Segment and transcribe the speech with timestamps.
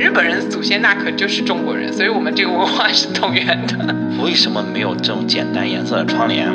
[0.00, 3.94] 日本人祖先那可就是中国人，所以我们这个文化是同源的。
[4.24, 6.48] 为什么没有这种简单颜色的窗帘？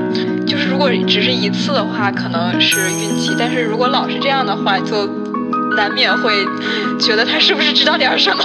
[0.48, 5.06] 就是如果只是一次的话，可能是运气；但是如果老是这样的话，就
[5.78, 6.34] 难免会
[7.00, 8.44] 觉得他是不是知道点什么。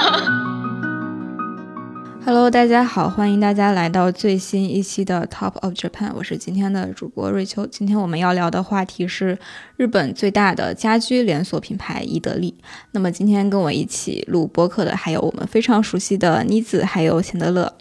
[2.23, 7.67] Hello，大家好，欢迎大家来到最新一期的 Top of Japan，我是今天的主播瑞秋。
[7.67, 9.39] 今天我们要聊的话题是
[9.77, 12.55] 日本最大的家居连锁品牌伊得利。
[12.93, 17.73] 那么今天跟我一起录播客的还有我们非常熟悉的妮子，还有钱德勒。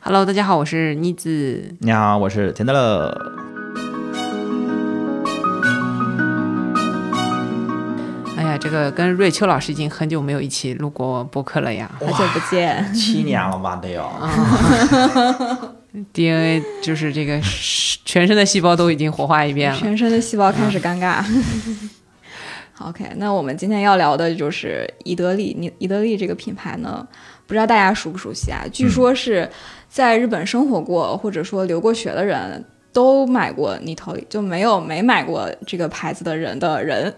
[0.00, 1.74] Hello，大家好，我是妮子。
[1.80, 3.55] 你好，我是钱德勒。
[8.56, 11.90] 呀，这个跟瑞秋老师已经很久没有一起录过播客了呀。
[12.00, 14.10] 好久不见，七年了吧得有。
[16.12, 17.40] DNA 就是这个
[18.04, 19.78] 全身的细胞都已经活化一遍了。
[19.78, 21.24] 全身的细胞开始尴尬。
[22.80, 25.56] OK，那我们今天要聊的就是伊德利。
[25.58, 27.06] 你伊德利这个品牌呢，
[27.46, 28.64] 不知道大家熟不熟悉啊？
[28.70, 29.48] 据说是
[29.88, 37.14] 在日本生活过或者说留过学的人都买过你头利，就没有没买过这个牌子的人的人，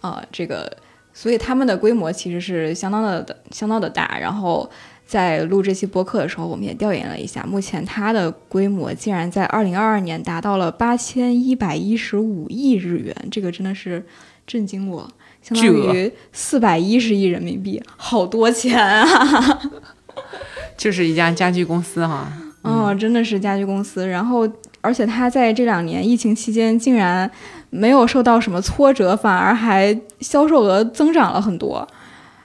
[0.00, 0.70] 啊、这个
[1.12, 4.18] 所以他们的规模其实是相当的相当的大。
[4.18, 4.68] 然后
[5.06, 14.06] 在录这期播客的时候，我们也调研了一下，目前它的规模竟然在二零二二年达到了八千一百一十五亿日元，这个真的是
[14.46, 15.10] 震惊我，
[15.42, 19.60] 相当于四百一十亿人民币，好多钱啊！
[20.76, 22.32] 就是一家家具公司哈。
[22.62, 24.06] 哦，真的是家居公司。
[24.06, 24.48] 然后，
[24.80, 27.30] 而且它在这两年疫情期间，竟然
[27.70, 31.88] 没有受到什么挫折，反而还销售额增长了很多，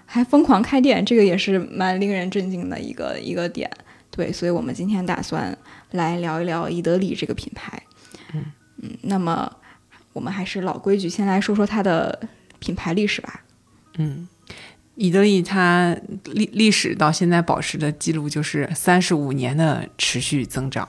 [0.06, 3.70] 还疯狂开店，这个也是蛮令人震惊的一个一个点。
[4.12, 5.58] 对，所以我们今天打算
[5.92, 7.82] 来聊一聊伊德利这个品牌。
[8.34, 9.52] 嗯那么
[10.14, 12.28] 我们还是老规矩，先来说说它的
[12.60, 13.42] 品牌历史吧。
[13.98, 14.28] 嗯，
[14.96, 20.88] 伊德利它历历史到现在保持的记录就是三十五年的持续增长，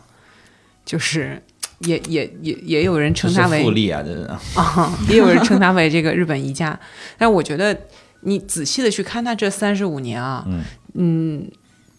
[0.85, 1.43] 就是
[1.81, 4.23] 也也也也有人称它为复利啊，这是。
[4.59, 6.79] 啊，也有人称它为这个日本宜家，
[7.19, 7.79] 但我觉得
[8.21, 10.63] 你仔细的去看它这三十五年啊，嗯
[10.95, 11.51] 嗯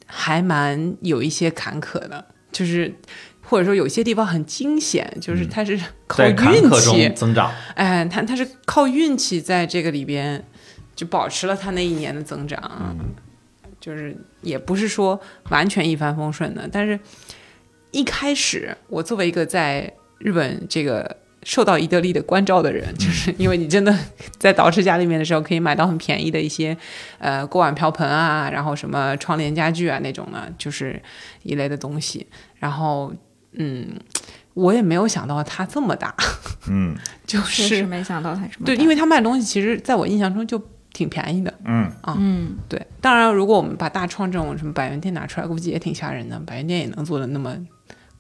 [0.06, 2.94] 还蛮有一些坎坷的，就是
[3.42, 7.52] 或者说有些地方很惊险，就是它是靠运坷气中，增长。
[7.76, 10.44] 哎，它它是靠运气在这个里边
[10.96, 13.14] 就保持了它那一年的增长，嗯
[13.80, 15.18] 就是也不是说
[15.50, 17.00] 完全一帆风顺的，但是
[17.92, 23.98] 一开始我作为一个在日本这个受到伊德利的关照的人，就是因为你真的
[24.38, 26.76] 在导师家里面的时候可以买到很便宜的一些
[27.20, 31.02] 呃锅碗瓢盆啊，然后什么窗帘家具啊那种的，就是
[31.44, 32.28] 一类的东西，
[32.58, 33.14] 然后
[33.54, 33.88] 嗯。
[34.58, 36.16] 我也没有想到它这么大，
[36.68, 36.96] 嗯
[37.28, 40.60] 就是没想到它这么对，因为它卖东西其实在我印象中就
[40.92, 41.54] 挺便宜的。
[41.64, 46.40] 嗯啊，嗯，对，当然如果我们把大创这种什么百元店拿出来，估计也挺吓人的。
[46.40, 47.56] 百元店也能做的那么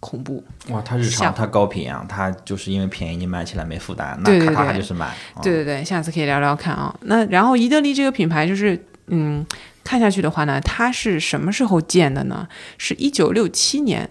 [0.07, 5.07] 恐怖，哇，它日常它高频啊，它就是因为便宜，你买起来没负担，那咔嚓它对就是买。
[5.07, 6.97] 啊对对对，下次可以聊聊看啊。
[7.01, 9.45] 那然后伊德利这个品牌就是，嗯，
[9.83, 12.47] 看下去的话呢，它是什么时候建的呢？
[12.77, 14.09] 是一九六七年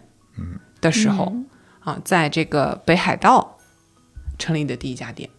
[0.82, 1.34] 的时候、
[1.80, 3.56] 啊，在这个北海道
[4.38, 5.30] 成立的第一家店。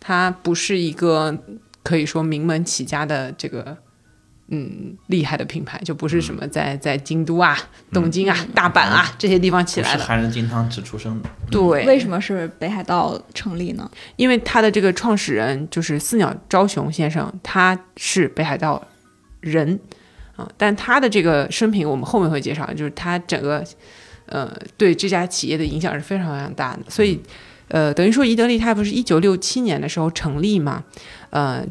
[0.00, 1.38] 它不是一个
[1.84, 3.78] 可以说名门起家的这个。
[4.48, 7.58] 嗯，厉害的品牌就不是什么在在京都啊、
[7.92, 11.28] 东京啊、大阪啊这些地方起来的，含着金汤匙出生的。
[11.50, 13.90] 对，为什么是北海道成立呢？
[14.14, 18.80] 因为他的这个创始人就是四鸟昭雄先生，他是北海道
[19.40, 19.80] 人
[20.36, 23.64] 啊，但他的这个生平我们后面会介绍，就是他整个
[24.26, 27.20] 呃对这家企业的影响是非常非常大的，所以
[27.66, 30.84] 呃等于说宜得利它不是一九六七年的时候成立嘛，
[31.30, 31.66] 呃，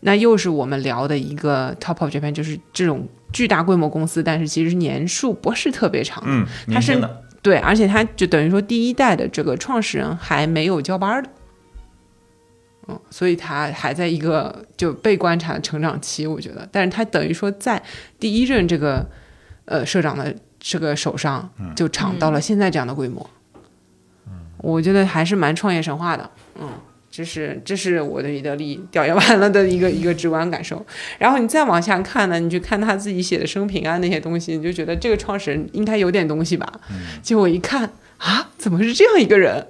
[0.00, 7.00] 那又是我们聊的一个 Top of Japan，就是这种巨大规模公司，但是其实年数不是特别长，嗯，它是。
[7.42, 11.30] 对，而且它就等于说第一代的这个创始人还没有交班儿的，
[12.86, 17.82] 嗯，所以他还在一个就被观察的成长期，我觉得，但是他等于说在
[18.18, 19.08] 第一任这个
[19.64, 23.30] 呃社长的这个手上就长到了现在这样的规模，
[24.58, 26.30] 我觉得还是蛮创业神话的，
[26.60, 26.68] 嗯。
[27.10, 30.84] 这是这是我对伊德利调研完了的一个一个直观感受，
[31.18, 36.70] 然后你再往下看呢，你去看他自己写的生平啊那些东西，你就觉得这个创始人应该有点东西吧。
[37.20, 39.66] 结果一看啊，怎么是这样一个人？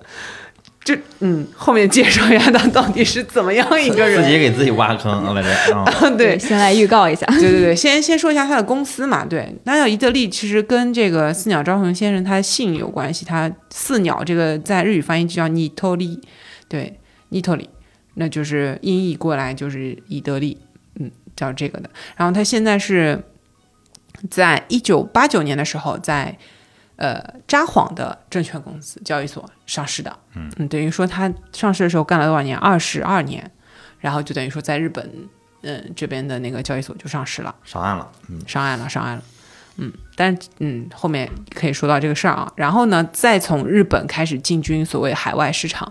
[0.83, 4.39] 就嗯，后面介绍一下他到底是怎么样一个人自己。
[4.39, 5.77] 给自己挖坑来着。
[5.77, 5.85] 啊，
[6.17, 7.27] 对，先来预告一下。
[7.27, 16.19] 对对对，先先说一下他的公司嘛，对，那叫伊德利，其实跟这个四鸟昭雄先生他的姓有关系，他四鸟这个在日语翻译就叫尼托利，
[16.67, 16.99] 对，
[17.31, 17.69] 尼托利，
[18.15, 20.59] 那就是音译过来就是伊德利，
[20.97, 21.91] 嗯，叫这个的。
[22.17, 23.25] 然后他现在是
[24.31, 26.39] 在一九八九年的时候在。
[26.97, 27.19] 呃，
[27.49, 32.55] 札幌的证券公司交易所上市的，嗯等于说他上市的时候干了多少年？
[32.59, 33.51] 二十二年，
[34.01, 35.11] 然后就等于说在日本，
[35.63, 39.23] 嗯，这边的那个交易所就上市了，上岸了，嗯，上岸了，上岸了，
[39.79, 45.91] 嗯，但嗯，后面可以说到这个事儿啊，然后呢，再从日本开始进军所谓海外市场，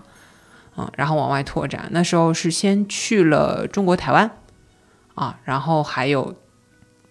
[0.76, 4.30] 嗯，然后往外拓展，那时候是先去了中国台湾，
[5.14, 6.34] 啊，然后还有。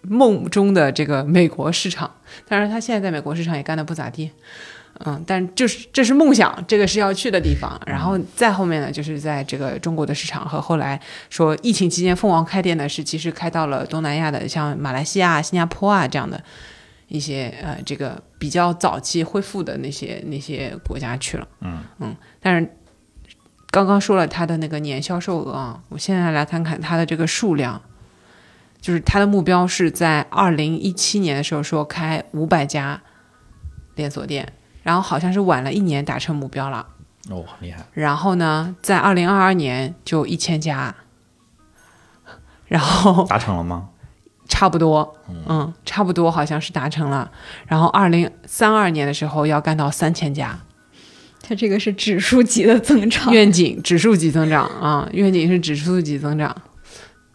[0.02, 2.10] 梦中的这个美国市场，
[2.48, 4.32] 当然他现在在美国市场也干得不咋地，
[5.00, 7.78] 嗯，但就是这是梦想，这个是要去的地方。
[7.86, 10.98] 然后再后面呢，就是在这个中国的市场和后来
[11.30, 16.42] 说疫情期间凤凰开店的是，其实开到了东南亚的，像马来西亚、新加坡啊这样的
[17.10, 22.16] 一些呃这个比较早期恢复的那些那些国家去了，嗯嗯。
[22.40, 22.74] 但是
[23.72, 27.82] 刚刚说了它的那个年销售额啊，我现在来看看它的这个数量。
[28.82, 33.02] 就是他的目标是在二零一七年的时候说开五百家
[33.96, 36.88] 连锁店，然后好像是晚了一年达成目标了。
[37.30, 37.84] 哦，厉害！
[37.92, 40.96] 然后呢，在二零二二年就一千家，
[42.68, 43.90] 然后达成了吗？
[44.48, 47.30] 差不多，嗯，差不多好像是达成了。
[47.68, 50.58] 然后二零三二年的时候要干到三千家，
[51.50, 56.56] 它这个是指数级的增长，愿景指数级增长啊，愿景是指数级增长，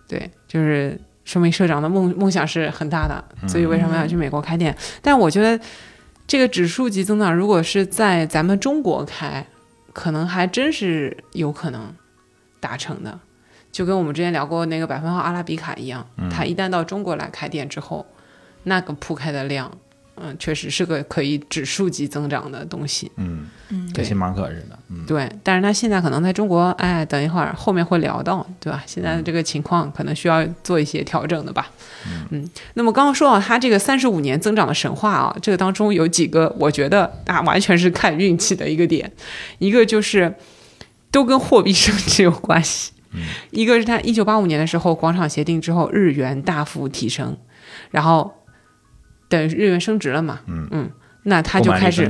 [0.08, 0.96] 对，就是。
[1.26, 4.76] 说明社长的梦梦想是很大的，所以为什么要去美国开店？
[5.00, 5.58] 但我觉得
[6.26, 9.46] 这个指数级增长，如果是在咱们中国开，
[9.94, 11.94] 可能还真是有可能
[12.60, 13.18] 达成的。
[13.72, 18.04] 就跟我们之前聊过那个百分号阿拉比卡一样，它一旦到中国来开店之后，
[18.64, 19.78] 那个铺开的量。
[20.16, 23.10] 嗯，确实是个可以指数级增长的东西。
[23.16, 24.78] 嗯嗯，跟星巴克似的。
[24.90, 28.82] 嗯，对，但是它现在可能在中国，哎，等一会儿后面会聊到，对吧？
[28.86, 31.70] 现在的这个情况可能需要做一些调整的吧。
[32.30, 39.10] 嗯，那么刚刚说到它这个三十五年增长的神话啊，这个当中有几个我觉得啊，完全是看运气的一个点，
[39.58, 40.32] 一个就是
[41.10, 42.92] 都跟货币升值有关系。
[43.12, 47.36] 嗯，一个是它一九八五年的时候广场协定之后，日元大幅提升，
[47.90, 48.32] 然后。
[49.34, 50.40] 等日元升值了嘛？
[50.46, 50.90] 嗯嗯，
[51.24, 52.08] 那他就开始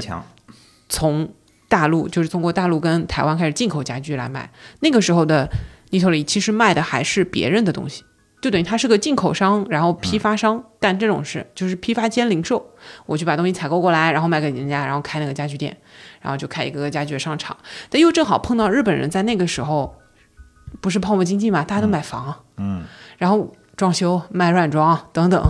[0.89, 1.33] 从
[1.69, 4.51] 大陆，就是通过大陆跟台湾开始进口家具来卖。
[4.81, 5.49] 那个时候的
[5.91, 8.05] 尼托里其实卖的还是别人的东西，
[8.41, 12.65] 就等于他是个进口商，然后批发商干这种事，就是批发兼零售。
[13.07, 15.77] 我去把东西采购过来，然后卖给人家，然后开那个家具店，
[16.21, 17.57] 然后就开一个个家具商场。
[17.89, 19.97] 但又正好碰到日本人在那个时候
[20.81, 22.83] 不是泡沫经济嘛，大家都买房，嗯，
[23.17, 25.43] 然后装修、卖软装等等。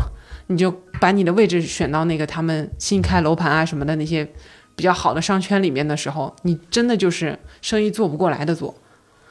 [0.47, 0.71] 你就
[1.01, 4.29] 把你的位置选到那个他们新开楼盘啊什么的那些
[4.77, 8.75] 比较好的商圈里面的时候，你真的就是生意做不过来的做。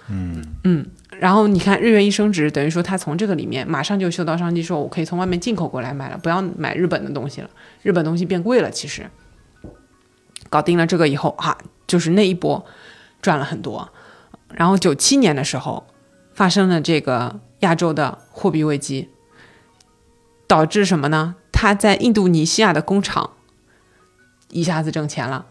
[0.09, 0.85] 嗯嗯，
[1.19, 7.49] 然后你看日元一升值，等于说他从这个里面马上就嗅到商机，说我可以从外面进口过来买了，不要买日本的东西了，
[7.83, 8.69] 日本东西变贵了。
[8.69, 9.09] 其实
[10.49, 11.57] 搞定了这个以后啊，
[11.87, 12.65] 就是那一波
[13.21, 13.89] 赚了很多。
[14.49, 15.85] 然后九七年的时候
[16.33, 19.09] 发生了这个亚洲的货币危机。
[20.53, 21.33] 导致什么呢？
[21.51, 23.31] 他在印度尼西亚的工厂
[24.51, 25.47] 一下子挣钱了，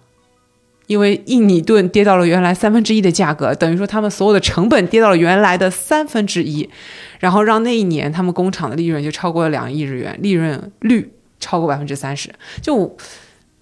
[0.86, 6.70] 因为印尼盾跌到了原来三分之一的价格，等于说他们所有的成本跌到了原来的三分之一，
[7.18, 12.32] 然后让那一年他们工厂的利润就超过了两亿日元，利润率超过百分之三十。
[12.60, 12.96] 就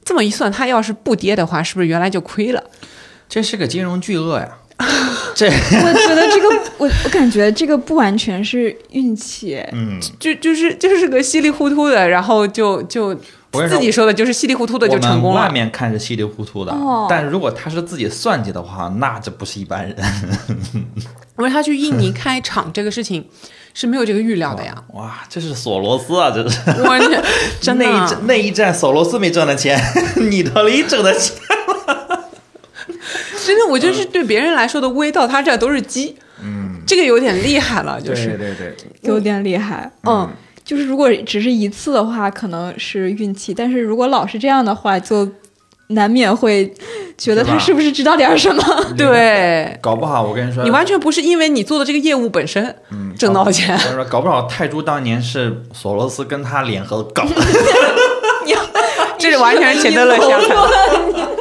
[0.04, 2.62] 这么一算，他要是不跌的话，是不是原来就亏了？
[3.30, 4.58] 这是个金融巨鳄呀！
[5.34, 13.14] 这我觉得这个，我我感觉这个不完全是运气，嗯，就就是就是个稀里糊涂的，然后就就
[13.68, 15.42] 自己说的就是稀里糊涂的就成功了。
[15.42, 16.74] 外面看是稀里糊涂的，
[17.08, 19.96] 但如果他是自己算计的话，那这不是一般人。
[21.36, 23.24] 我说他去印尼开厂这个事情
[23.72, 24.74] 是没有这个预料的呀。
[24.94, 26.98] 哇，这是索罗斯啊，这是我
[27.60, 29.78] 真的那一那一战索罗斯没挣的钱，
[30.30, 32.30] 你德里挣的钱了。
[33.46, 36.20] 真的，我就是对别人来说的微到他这都是鸡，嗯，
[36.90, 38.30] 这个有点厉害了，就是。
[38.36, 40.28] 对对对，有点厉害，嗯，
[40.64, 45.28] 就是如果只是一次的话，可能是运气，但是如果老是这样的话，就
[45.88, 46.74] 难免会
[47.16, 48.62] 觉得他是不是知道点什么？
[48.98, 53.78] 对，搞不好我跟你说，你完全不是因为你做的这个业务本身，嗯，挣到钱。
[53.90, 57.36] 我说搞不好泰铢当年是索罗斯跟他联合搞的，
[59.16, 60.58] 这是完全钱德勒相传。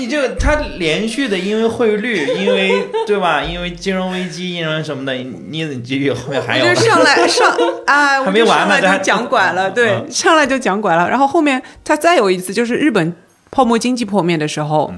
[0.00, 3.42] 你就他连续的，因为汇率，因为对吧？
[3.42, 6.64] 因为金融危机，因为什么的，你你继续后面还有。
[6.64, 7.54] 就上来 上
[7.86, 11.08] 啊，还没完呢，就讲拐了，对，上来就讲拐了。
[11.08, 13.14] 然后后面他再有一次，就是日本
[13.50, 14.92] 泡沫经济破灭的时候，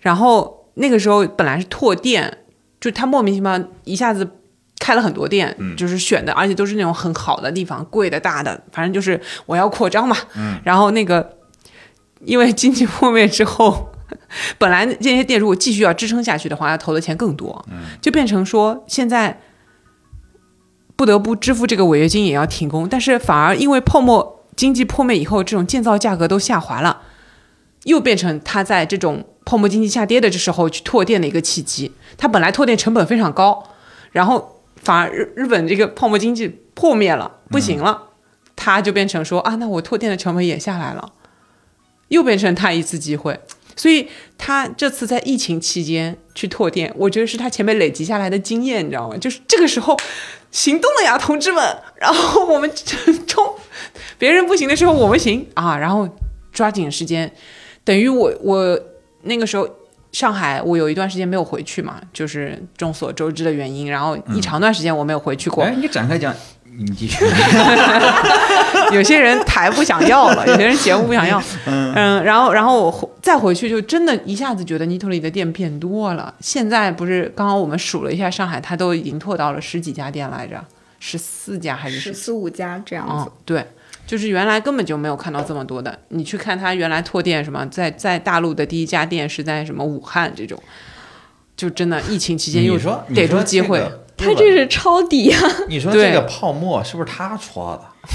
[0.00, 2.38] 然后那个时候本来是拓店，
[2.80, 4.26] 就他莫名其妙一下子。
[4.80, 10.16] 开了很多店，嗯就是选的，而且都是那种很好的地方，贵的大的，反正就是我要扩张嘛。
[10.36, 11.36] 嗯然后那个
[12.24, 13.90] 因为经济破灭之后。
[14.58, 17.64] 本来这些店如果继续要支撑下去的话，要投的钱更多，
[18.00, 19.40] 就变成说现在
[20.96, 22.88] 不得不支付这个违约金，也要停工。
[22.88, 27.02] 但是反而因为泡沫经济破灭以后，这种建造价格都下滑了，
[27.84, 31.92] 又变成他在这种泡沫经济下跌的这时候去拓店的一个契机。
[32.16, 33.62] 他本来拓店成本非常高，
[34.10, 38.08] 然后反而日日本这个泡沫经济破灭了，不行了，
[38.56, 41.12] 他就变成说啊，那我拓店的成本也下来了，
[42.08, 43.38] 又变成他一次机会。
[43.78, 44.06] 所以
[44.36, 49.16] 他这次在疫情期间去拓店，我觉得是他前面累积下来的经验，你知道吗？
[49.16, 49.96] 就是这个时候
[50.50, 51.64] 行动了呀，同志们！
[51.96, 52.68] 然后我们
[53.26, 53.54] 冲，
[54.18, 56.08] 别人不行的时候我们行啊，然后
[56.52, 57.32] 抓紧时间。
[57.84, 58.78] 等于我我
[59.22, 59.68] 那个时候
[60.10, 65.62] 上海，我有一段时间没有回去嘛，就是众所周知的原因，然后一长段时间我没有回去过。
[65.62, 66.34] 哎，你展开讲，
[66.78, 67.24] 你继续。
[68.92, 76.32] 有些人台不想要了， 有些人节目不想要，嗯，然后然后我回再回去就真的一下子觉得尼托里的店变多了。
[76.40, 80.64] 现在不是刚刚我们数了一下，上海它都已经拓到了十几家店来着，
[81.00, 83.28] 十四家还是十四五家这样子。
[83.28, 83.66] 嗯，对，
[84.06, 85.98] 就是原来根本就没有看到这么多的。
[86.08, 90.58] 你去看他原来拓店什么，在在大陆的第一家店是在什么武汉这种，
[91.56, 93.78] 就真的疫情期间又你说，你逮说住机会。
[93.78, 95.40] 这个他这是抄底啊！
[95.68, 98.08] 你说这个泡沫是不是他戳的？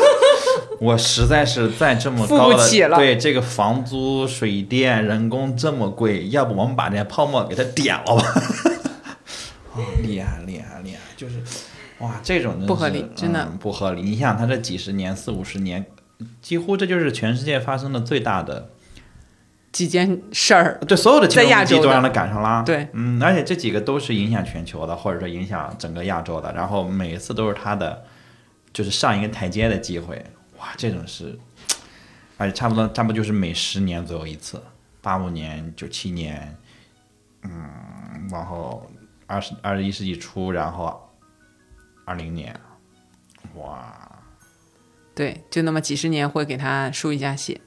[0.78, 8.22] 我实在是在这么高的起了对这个房租、水电、人工这么贵，要不我们把这泡沫给它点了吧？
[9.72, 10.98] 啊，厉害厉害厉害！
[11.16, 11.36] 就是
[11.98, 14.02] 哇，这种真是不合理真的嗯不合理。
[14.02, 15.86] 你想，他这几十年、四五十年，
[16.42, 18.68] 几乎这就是全世界发生的最大的，
[19.76, 22.62] 几件事儿，对所有的金融在亚洲的危机都让他赶上啦。
[22.62, 28.02] 对，嗯，而且这几个都是影响全球的，或者说影响整个亚洲的，然后每一次都是他的，
[28.72, 30.24] 就是上一个台阶的机会。
[30.58, 31.38] 哇，这种是，
[32.38, 34.62] 而且差不多差不多就是每十年左右一次，
[35.02, 36.56] 八五年、九七年，
[37.42, 37.50] 嗯，
[38.30, 38.90] 往后
[39.26, 40.98] 二十二十一世纪初，然后
[42.06, 42.58] 二零年，
[43.56, 43.94] 哇，
[45.14, 47.65] 对，就那么几十年会给他输一下血，嗯。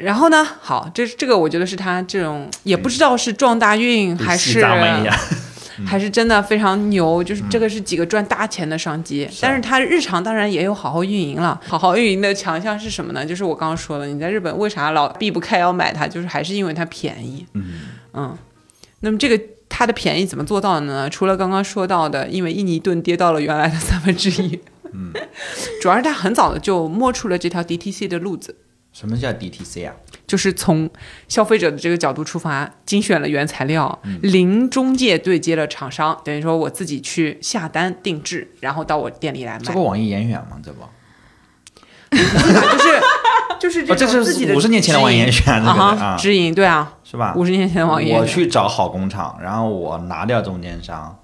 [0.00, 0.46] 然后呢？
[0.60, 4.64] 好，这这个我觉得是他这种，也不知道是撞大运还是
[5.86, 9.26] 还是真的非常牛，就是这个是几个赚大钱的商机。
[9.30, 11.58] 是但是它日常当然也有好好运营了。
[11.66, 13.24] 好好运营的强项是什么呢？
[13.24, 17.46] 就是我刚刚说的，你在日本为啥老避不开要买它，就是还是因为它便宜。
[17.54, 17.64] 嗯
[18.12, 18.36] 嗯，
[19.00, 19.40] 那么这个
[19.70, 21.08] 它的便宜怎么做到的呢？
[21.08, 24.60] 除了刚刚说到的，因为印尼盾跌到了原来的三分之一，
[24.92, 25.10] 嗯，
[25.80, 28.54] 主要是它很早的就摸出了这条 DTC 的路子。
[28.92, 29.94] 什么叫 DTC 啊？
[30.26, 30.88] 就是从
[31.28, 40.58] 消费者的这个角度出发，精选了原材料，零中介对接了厂商，等于说我自己去下单定制，然后到我店里来买这不，网易严选吗？
[40.62, 40.82] 这不？
[42.10, 43.00] 就是
[43.60, 47.34] 就是哦，这种自己的是五十年前的网易严选那个啊直营，对啊，是吧？
[47.36, 51.16] 五十年前的网易我去找好工厂，然后我拿掉中间商，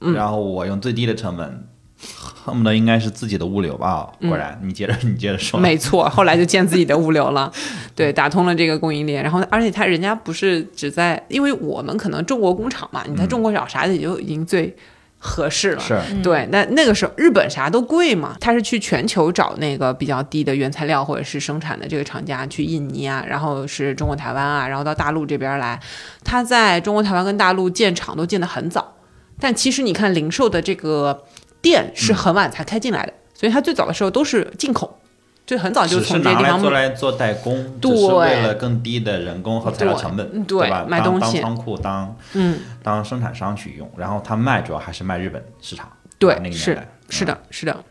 [0.00, 1.67] 嗯然后我用最低的成本，
[2.00, 4.08] 恨不得应该是自己的物流吧？
[4.20, 5.58] 果然，你接着你接着说。
[5.58, 7.52] 嗯没错，后来就建自己的物流了，
[7.94, 9.22] 对，打通了这个供应链。
[9.22, 14.74] 然后，而且他人家不是只在，因为我们可能中国工厂嘛，你在中国找啥的也就已经最
[15.18, 15.80] 合适了。
[15.80, 25.78] 是对，那那个时候日本啥都贵嘛，他是去全球找那个比较低的原材料或者是生产的这个厂家，去印尼啊，然后是中国台湾啊，然后到大陆这边来。
[26.24, 28.94] 他在中国台湾跟大陆建厂都建得很早，
[29.40, 31.24] 但其实你看零售的这个
[31.60, 34.98] 店是很晚才开进来的，所以它最早的时候都是进口，
[35.46, 36.70] 就很早就是从这地方做。
[36.70, 40.80] 来做代工，对只是为了更低的人工和材料成本，对吧？
[40.80, 47.84] 当卖东西当仓库当嗯，当生产商去用，然后他卖主要还是卖日本市场，对那个，年是代是的，是的。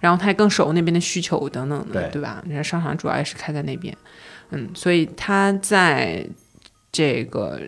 [0.00, 2.42] 然后他也更熟那边的需求等等的，对对吧？
[2.46, 3.96] 人家商场主要也是开在那边，
[4.50, 6.26] 嗯，所以他在
[6.92, 7.58] 这个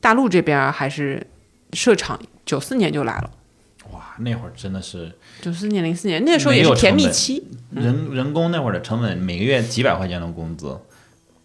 [0.00, 1.26] 大陆这边还是
[1.74, 3.30] 设厂，九四年就来了，哇，
[4.18, 10.78] 那会儿真的是九四年、零四年那时候也是甜蜜期，人人工那会儿的成本，每个月几百块钱的工资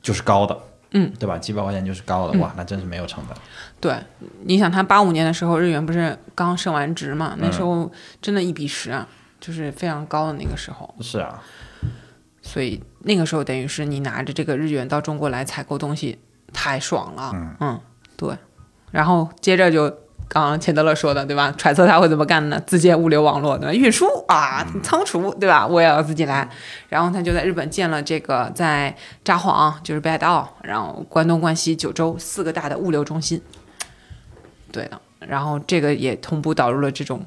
[0.01, 0.57] 就是高的，
[0.91, 1.37] 嗯，对吧？
[1.37, 3.37] 几百块钱就是高的，哇，那真是没有成本。
[3.79, 3.95] 对，
[4.43, 7.35] 你想他八五年的时候，日元不是刚升完值嘛？
[7.39, 9.07] 那嗯时候真的一比十啊，
[9.39, 10.93] 就是非常高的那个时候。
[11.01, 11.41] 是啊，
[12.41, 16.19] 所以那个时候等于是你拿着这个日元到中国来采购东西，
[16.53, 17.31] 太爽了。
[17.59, 17.79] 嗯
[18.15, 18.35] 对。
[18.91, 19.95] 然后接着就
[20.29, 21.51] 刚刚钱德勒说的，对吧？
[21.57, 22.62] 揣测他会怎么干呢？
[22.67, 23.74] 自建物流网络，对吧？
[23.74, 25.65] 运输啊，仓储，对吧？
[25.65, 26.48] 我也要自己来。
[26.88, 28.95] 然后他就在日本建了这个在
[29.25, 33.41] 札幌，就是北海道，然后关东、关西、九州四个大的物流中心。
[34.71, 35.01] 对的。
[35.27, 37.25] 然后这个也同步导入了这种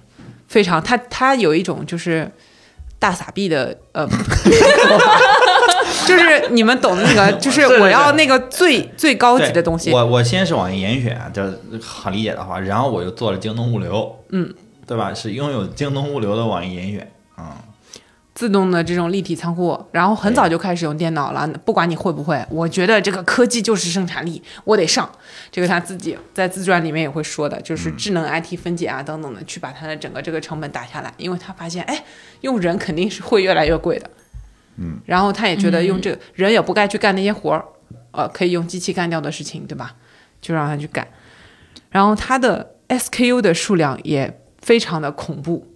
[0.49, 2.31] 非常，他他有一种就是
[2.99, 4.09] 大撒币的呃，
[6.07, 9.93] 就是你们懂的那个， 就是我要那个最最高级的东西。
[9.93, 14.53] 我我先是网易严选，这好理解的话，然后我又做了京东物流，嗯，
[14.87, 15.13] 对吧？
[15.15, 17.45] 是拥有京东物流的网易严选，嗯，
[18.35, 25.11] 自动的这种立体仓库，然后很早就开始用电脑了，不管你会不会，我觉得这个科技就是生产力，我得上。
[25.51, 32.05] 这个他自己在自传里面也会说的，就是智能 IT 分解啊等等的，去把它的整个这个成本打下来，因为他发现，哎，
[32.41, 34.09] 用人肯定是会越来越贵的，
[34.77, 37.65] 嗯，然后他也觉得用这个人也不该去干那些活儿，
[38.13, 39.97] 呃，可以用机器干掉的事情，对吧？
[40.41, 41.07] 就让他去干，
[41.91, 45.75] 然后他的 SKU 的数量也非常的恐怖，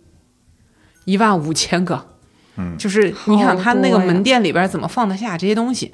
[1.04, 2.08] 一万五千个。
[2.58, 5.92] 嗯就是你想他那个门店里边怎么放得下这些东西？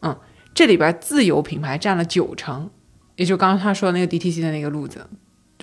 [0.00, 0.18] 嗯，
[0.54, 2.70] 这里边自有品牌占了九成，
[3.16, 5.06] 也就刚刚他说的那个 DTC 的那个路子，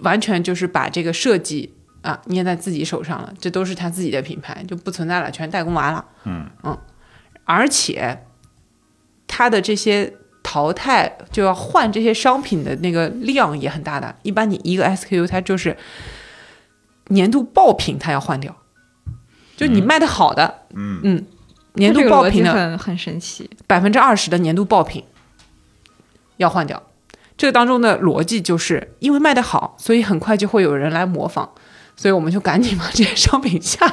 [0.02, 1.74] 完全就是把这个设计
[2.08, 6.06] 啊捏在自己手上了，这都是他自己的品牌，就不存在了，全代工完了。
[6.24, 6.78] 嗯嗯，
[7.44, 8.24] 而且
[9.28, 15.76] 他的这些淘汰就要换这些商品的那个量也很大的，一般你一个 SKU 它就是
[17.10, 18.56] 年度爆品，它要换掉。
[19.58, 21.26] 就你卖的好的，嗯
[21.74, 23.50] 年度爆品的很很神奇。
[23.68, 25.04] 百分之二十的年度爆品
[26.38, 26.82] 要换掉。
[27.36, 31.52] 这个当中的逻辑就是因为卖得好，所以很快就会有人来模仿，
[31.98, 33.92] 所以我们就赶紧把这些商品下，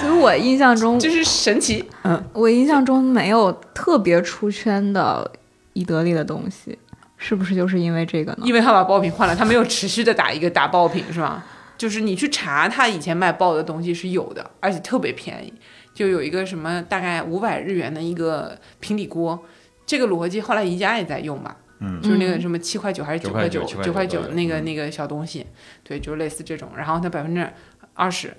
[0.00, 1.84] 其实我印象中，就是神奇。
[2.04, 5.30] 嗯，我印象中没有特别出圈的
[5.74, 6.78] 伊得利的东西，
[7.18, 8.38] 是不是就是因为这个呢？
[8.44, 11.44] 因为他把爆品换了，他没有持续的打一个打爆品，是吧？
[11.76, 15.52] 就是你去查，他以前卖爆的东西是有的，而且特别便宜，
[15.92, 19.38] 就有一个什么大概五百日元的一个平底锅，
[19.84, 21.56] 这个逻辑后来宜家也在用吧。
[21.82, 22.00] 嗯。
[22.00, 25.44] 就是那个什么七块九还是九块九，九块九那个那个小东西，
[25.82, 26.70] 对，就是类似这种。
[26.76, 27.46] 然后它百分之
[27.94, 28.32] 二十，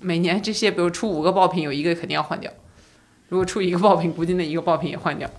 [0.00, 2.50] 每年这些比如出五个爆品，有一个肯定要换掉。
[3.28, 5.30] 如果出一个爆品，估计那一个爆品也换掉，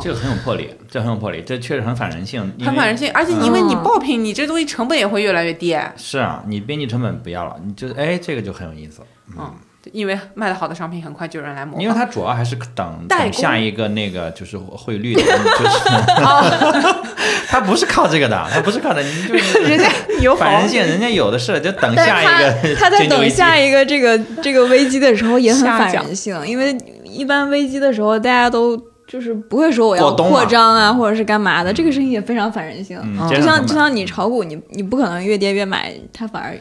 [0.00, 3.12] 这个很有魄力，这很有魄力，这确实很反人性，很反人性。
[3.12, 3.82] 而且因为你嗯。
[3.82, 9.02] 爆品，你这东西成本也会越来越低，是啊，你边际成本不要了，你就哎，这个就很有意思，
[9.38, 9.54] 嗯，
[9.90, 12.04] 因为卖的好的商品很快就有人来模因为仿。
[12.04, 13.30] 它主要还是等代工。
[13.30, 16.94] 等下一个那个就是汇率的， 就是
[17.48, 19.90] 它不是靠这个的，它不是靠的，你就是 人家
[20.20, 32.98] 有好反人性，人家有的是，就等下一个他他在等下一个这个这个危机的时候也很反人性，因为一般危机的时候大家都就是不会说我要扩张啊，或者是干嘛的，这个事情也非常反人性。
[33.02, 36.56] 嗯，就像就像你炒股，你你不可能越跌越买，它反而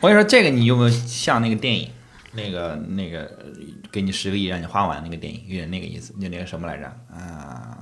[0.00, 1.86] 我跟你说，这个你有没有像那个电影，
[2.32, 3.46] 那个那个呃
[3.90, 7.76] 给你十个亿让你花完那个电影，有点那个意思，就那个什么来着啊？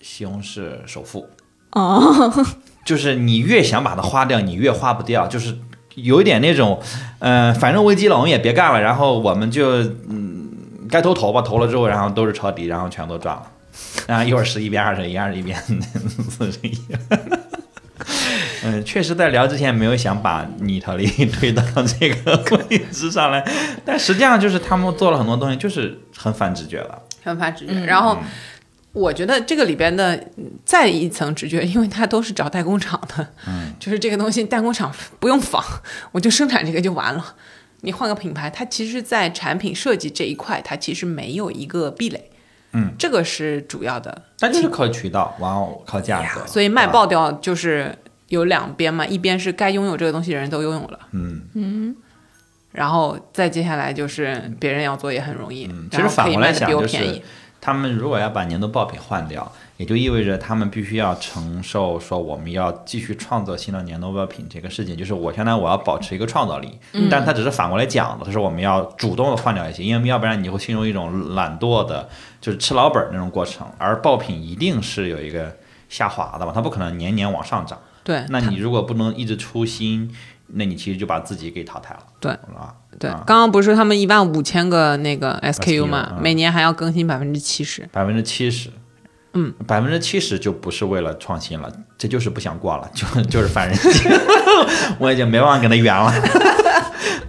[0.00, 1.26] 西红柿首富，
[1.72, 2.32] 哦，
[2.84, 5.56] 就是你越想把它花掉，你越花不掉，就是
[5.94, 6.78] 有一点那种，
[7.20, 10.50] 嗯、反正危机了，我们也别干了，然后我们就嗯，
[10.90, 13.50] 该投投吧，投了之后，然后都是抄底，然后全都赚了，
[14.06, 16.78] 然后一会儿十一变二十一，二十一变四十一。
[18.64, 21.62] 嗯，确实，在聊之前没有想把你特利推到
[21.98, 22.36] 这个
[22.70, 23.46] 位置上来，
[23.84, 27.02] 但实际上就是他们做了很多东西，就是很反直觉了。
[27.22, 27.72] 很反直觉。
[27.84, 28.18] 然后
[28.92, 35.62] 我觉得这个里边的嗯再一层直觉，因为它都是找代工厂的，嗯就是这个东西代工厂不用仿，
[36.12, 37.34] 我就生产这个就完了。
[37.80, 42.30] 你换个品牌，它其实，在产品设计这一块，它其实没有一个壁垒，
[42.72, 44.22] 嗯，这个是主要的。
[44.38, 47.94] 但就是靠渠道，然后靠价格，所以卖爆掉就是
[48.34, 51.40] 有两边嘛，一边是该拥有这个东西的人都拥有了，嗯。
[51.54, 51.96] 嗯，
[52.72, 57.22] 然后再接下来就是别人要做也很容易，嗯其实反过来想就是。
[57.60, 67.08] 他们如果要把年度爆品换掉，也就意味着他们必须要承受说我们要继续创造新的年度爆品这个事情，就是我相当于我要保持一个创造力，嗯。
[67.10, 72.06] 但他只是反过来讲的，他说我们要主动的换掉一些，因为要不然你会陷入一种懒惰的，
[72.38, 75.56] 就是吃老本儿那种过程，而爆品一定是有一个
[75.88, 77.78] 下滑的嘛，它不可能年年往上涨。
[78.04, 80.14] 对，那你如果不能一直出新，
[80.48, 87.88] 那你其实就把自己给淘汰了，对啊，对，啊刚刚不是说他们一万五千个那个 SKU 嘛，嗯每年还要更新百分之七十。
[87.90, 88.70] 百分之七十，
[89.32, 94.12] 嗯，百分之七十就不是为了创新了，这就是不想过了，就 就是烦人性，
[95.00, 96.12] 我已经没办法跟他圆了。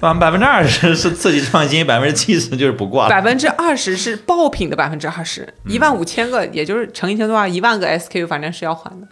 [0.02, 3.10] 百分之二十是刺激创新，百分之七十就是不过了。
[3.10, 9.08] 百分之二十是爆品的百分之二十，一万五千个，也就是乘一千多少，一万个 SKU，反正是要还的。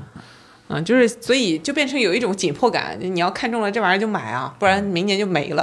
[0.73, 5.61] 嗯，就是所以就变成有一种紧迫感，你要看中了这玩意儿就买啊，不然明年就没了。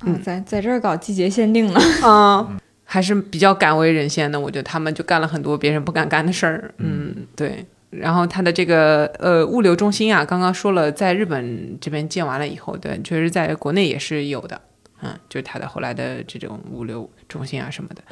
[0.00, 1.80] 啊在在这儿搞季节限定了。
[2.02, 6.72] 嗯，还是比较敢为人先的，我觉得他们就干了很多别人不敢干的事儿。
[6.78, 14.58] 嗯，对，然后它的这个呃物流中心啊，刚刚说了，在日本这边建完了以后，对，确实在国内也是有的，
[15.02, 18.02] 嗯，就是它的后来的这种物流中心啊什么的。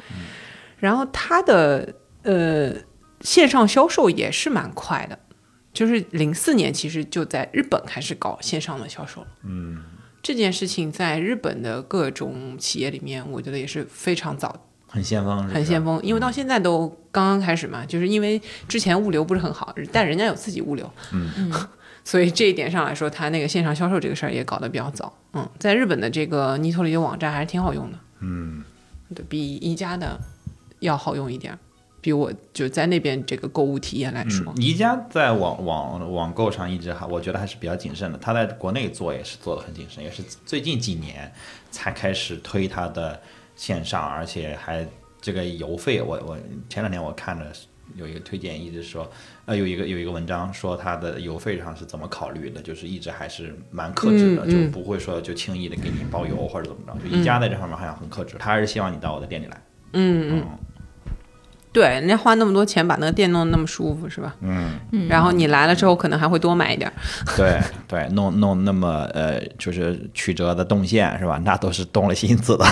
[0.77, 2.71] 然后它的呃
[3.21, 5.17] 线上销售也是蛮快的，
[5.73, 9.27] 就是零四年其实就在日本开始搞线上的销售了。
[9.43, 9.83] 嗯，
[10.21, 21.51] 这件事情在日本的各种企业里面，我觉得也是非常早很先锋，很先锋，因为到现在都刚刚开始嘛，就是因为之前物流不是很好，但人家有自己物流，嗯。
[22.05, 28.63] 所以这一点上来说，他那个线上销售这个事儿也搞得比较早，嗯，在日本的这个尼托里的网站还是挺好用的，嗯，
[29.13, 30.19] 对比宜家的
[30.79, 31.55] 要好用一点，
[32.01, 38.17] 比我就在那边这个购物体验来说，嗯，宜家在网网网购上一直还，我觉得还是比较谨慎的。
[38.17, 41.31] 他在国内做也是做的很谨慎，也是最近几年
[41.71, 43.19] 才开始推他的
[43.55, 44.87] 线上，而且还
[45.21, 46.37] 这个邮费，我我
[46.69, 47.45] 前两天我看了
[47.95, 49.09] 有一个推荐，一直说，
[49.45, 57.09] 呃，有一个有一个文章说他的邮费上是怎么考虑的，就是一直还是蛮克制的，就不会说就轻易的给你包邮或者怎么着。
[57.09, 59.61] 就宜家在这方面好像很克制，他还是希望你到我的店里来。
[59.93, 60.47] 嗯嗯。
[61.71, 64.35] 对，人家花那么多钱把那个店弄得那么舒服，是吧？
[64.41, 66.93] 嗯，然后你来了之后，可能还会多买一点儿。
[67.37, 71.39] 对对，弄弄那么呃，就是曲折的动线是吧？
[71.45, 72.65] 那都是动了心思的。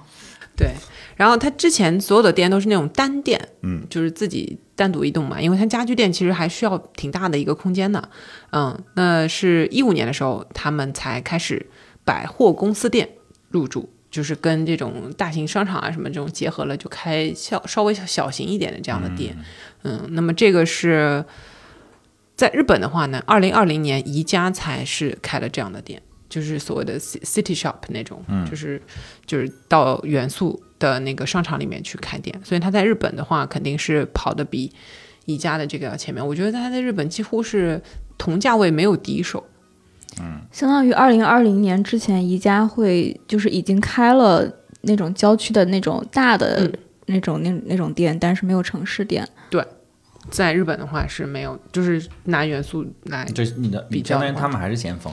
[0.56, 0.72] 对，
[1.16, 8.08] 然后他之前所有的店都是那种单店，嗯，就是自己单独一栋嘛，因为他家居店其实还需要挺大的一个空间的，
[8.52, 11.66] 嗯，那是一五年的时候，他们才开始
[12.04, 13.08] 百货公司店
[13.48, 19.36] 入驻，就是跟这种大型商场啊什么这种结合了，就开小稍微小型一点的这样的店，
[19.82, 21.24] 嗯那么这个是
[22.36, 26.00] 在日本的话呢，二零二零年宜家才是开了这样的店。
[26.26, 28.80] 就是所谓的 ci- city shop 那种，就是
[29.24, 34.72] 就是到元素的那个商场里面去开店，所以他在日本的话肯定是跑的比
[35.26, 36.26] 宜家的这个要前面。
[36.26, 37.80] 我觉得他在日本几乎是
[38.18, 39.46] 同价位没有敌手。
[40.50, 44.48] 相当于二零二零年之前，宜家会就是已经开了
[44.82, 46.72] 那种郊区的那种大的嗯
[47.06, 49.28] 那种、那那种店，但是没有城市店。
[49.50, 49.64] 对
[50.30, 55.12] 在日本的话是没有，就是拿元素来，就是你的，比较广相当于他们还是先锋，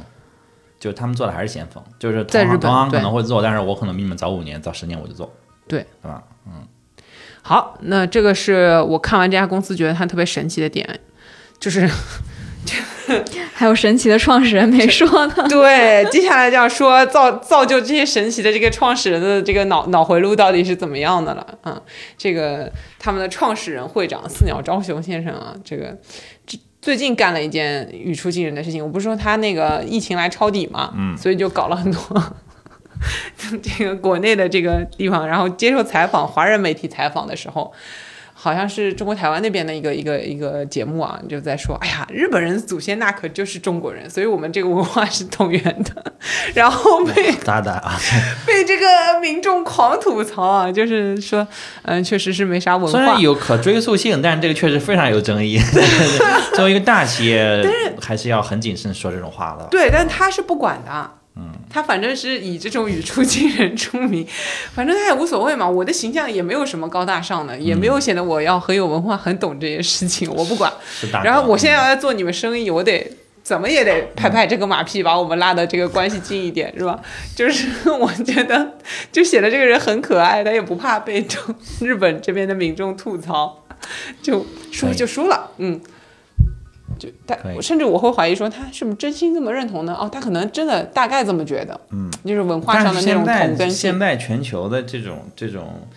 [0.79, 5.33] 就是他们做的还是先锋，就是在日本同行可能会做，但是我可能比你们早五年、早十年我就做，
[5.67, 6.23] 对对吧？
[7.41, 10.87] 好，那这个是我看完这家公司觉得它特别神奇的点，
[11.59, 11.89] 就是
[13.53, 15.35] 还有神奇的创始人没说呢。
[15.49, 21.45] 对，接下来就要说造造就这些神奇的这个创始人的这个脑脑回路到底是怎么样的了。
[21.63, 21.81] 嗯，
[22.17, 25.97] 这个他们的创始人会长四鸟昭雄先生啊，这个
[26.45, 28.83] 这最近干了一件语出惊人的事情。
[28.83, 32.01] 我不是说他那个疫情来抄底嘛，嗯，所以就搞了很多
[33.61, 37.71] 这个国内的这个地方，然后接受采访，华人媒体采访的时候。
[38.43, 46.13] 好像是中国台湾那边的一个一个一个节目啊，就在说，哎呀，日本人祖先那可就是中国人，所以我们这个文化是同源的。
[46.55, 47.95] 然后被 大胆啊！
[48.47, 51.47] 被这个民众狂吐槽啊，就是说，
[51.83, 53.19] 嗯，确实是没啥文化虽然。
[53.21, 55.59] 有可追溯性，但这个确实非常有争议。
[56.55, 57.63] 作为一个大企业，
[58.01, 59.67] 还是要很谨慎说这种话的。
[59.69, 61.11] 对，但他是不管的。
[61.37, 64.27] 嗯，他反正是以这种语出惊人出名，
[64.73, 65.67] 反正他也无所谓嘛。
[65.67, 70.71] 我的形象也没有什么高大上的，也没有显得我要很有文化、很懂这些事情，我不管。
[71.23, 73.09] 然后我现在要做你们生意，我得
[73.41, 76.99] 怎么也得拍拍这个马屁，把我们拉的这个关系近一点，是吧？
[77.33, 78.73] 就是 我觉得，
[79.09, 81.41] 就显得这个人很可爱，他也不怕被中
[81.79, 83.63] 日本这边的民众吐槽，
[84.21, 85.79] 就输就输了，嗯。
[87.01, 89.97] 就他甚至我会怀疑说，他是不是真心这么认同呢？
[89.99, 93.71] 哦，他可能真的大概这么觉得，嗯，就是文化上的那种同根性。
[93.71, 95.87] 现在全球的这种这种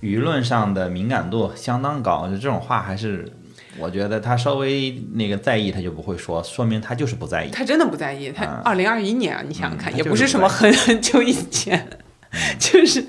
[0.00, 3.30] 舆论上的敏感度相当高，就这种话还是。
[3.76, 7.50] 我觉得他稍微那个在意，他就不会说，说明他就是不在意。
[7.50, 8.62] 他真的不在意，他嗯。
[8.64, 11.88] 二零二一年啊，你想想看，嗯也不是什么很很久以前，
[12.56, 13.04] 就是，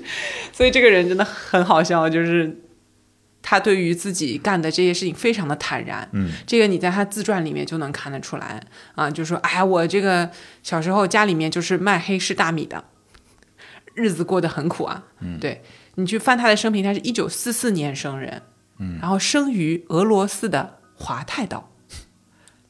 [0.52, 2.52] 所以这个人真的很好笑，就是
[3.48, 8.60] 他对于自己干的这些事情非常的坦然，嗯，这个你在他自传里面就能看得出来
[8.96, 10.28] 啊，就说哎呀，我这个
[10.64, 12.82] 小时候家里面就是卖黑市大米的，
[13.94, 15.62] 日子过得很苦啊，嗯，对
[15.94, 18.42] 你去翻他的生平，他是一九四四年生人，
[18.80, 21.70] 嗯，然后生于俄罗斯的华泰岛。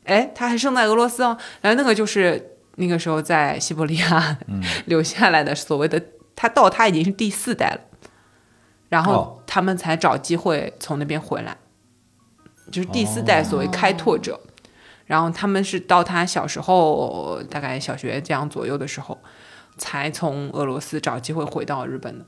[0.05, 4.39] 哎，他还生在俄罗斯哦，然后那个就是那个时候在西伯利亚、
[4.85, 6.01] 留下来的所谓的，
[6.37, 7.81] 他到他已经是第四代了，
[8.97, 9.43] 然后哦。
[9.47, 11.57] 他们才找机会从那边回来，
[12.71, 14.39] 就是第四代所谓开拓者。
[15.07, 19.17] 然后他们是到他小时候，大概小学这样左右的时候，
[19.79, 22.25] 才从俄罗斯找机会回到日本的。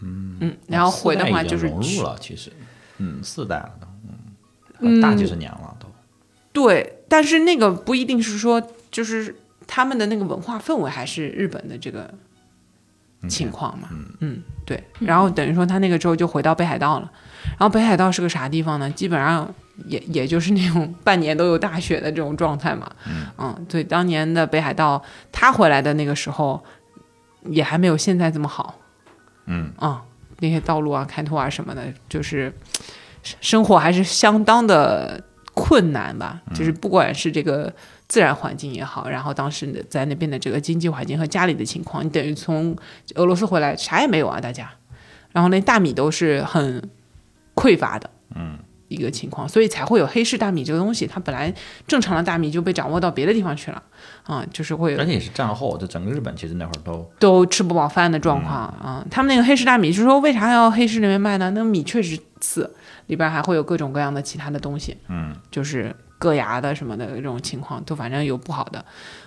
[0.00, 0.56] 嗯。
[0.68, 2.52] 然后回的话就是融入了，其实，
[2.98, 3.86] 嗯，四代了都，
[4.78, 5.86] 嗯，大几十年了都。
[6.52, 12.14] 对，但是那个不一定是说就是他们的那个文化氛围还是日本的这个
[13.28, 13.88] 情况嘛，
[14.20, 17.10] 嗯对，然后等于说他那个之后就回到北海道了，
[17.58, 18.88] 然后北海道是个啥地方呢？
[18.92, 19.52] 基本上
[19.86, 22.88] 也也就是那种半年都有大雪的这种状态嘛，
[23.36, 23.66] 嗯。
[23.68, 25.02] 对，当年的北海道
[25.32, 26.62] 他回来的那个时候
[27.46, 28.76] 也还没有现在这么好，
[29.46, 29.72] 嗯。
[29.76, 30.04] 啊、
[30.38, 32.52] 那些道路啊、开拓啊什么的，就是
[33.40, 35.20] 生活还是相当的
[35.52, 36.40] 困难吧。
[36.54, 37.74] 就是不管是这个
[38.10, 42.76] 自然环境也好，然后当时的在那边的这个经济环境和家里的情况，你等于从
[43.14, 44.68] 俄罗斯回来啥也没有啊，大家，
[45.30, 46.82] 然后那大米都是很
[47.54, 51.06] 匮乏的，嗯，一个情况，所以才会有黑市大米这个东西。
[51.06, 51.54] 它本来
[51.86, 53.80] 正常的大米就被掌握到别的地方去了，
[54.24, 61.48] 啊、就是会有而且也是战后，这整个日本其实那会儿都都吃不饱饭的状况啊、他们那个黑市大米，就是说为啥要黑市那边卖呢？
[61.52, 62.74] 那个米确实次，
[63.06, 68.84] 里边还会有各种各样的其他的东西，嗯，就是硌牙的什么的这种情况，都反正有不好的，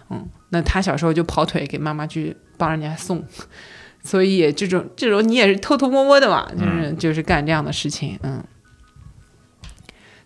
[0.09, 3.25] 嗯，那他小时候就跑腿给妈妈去帮人家送，
[4.05, 8.43] 所以也这种这种你也是偷偷摸摸的嘛，就是、就是干这样的事情，嗯，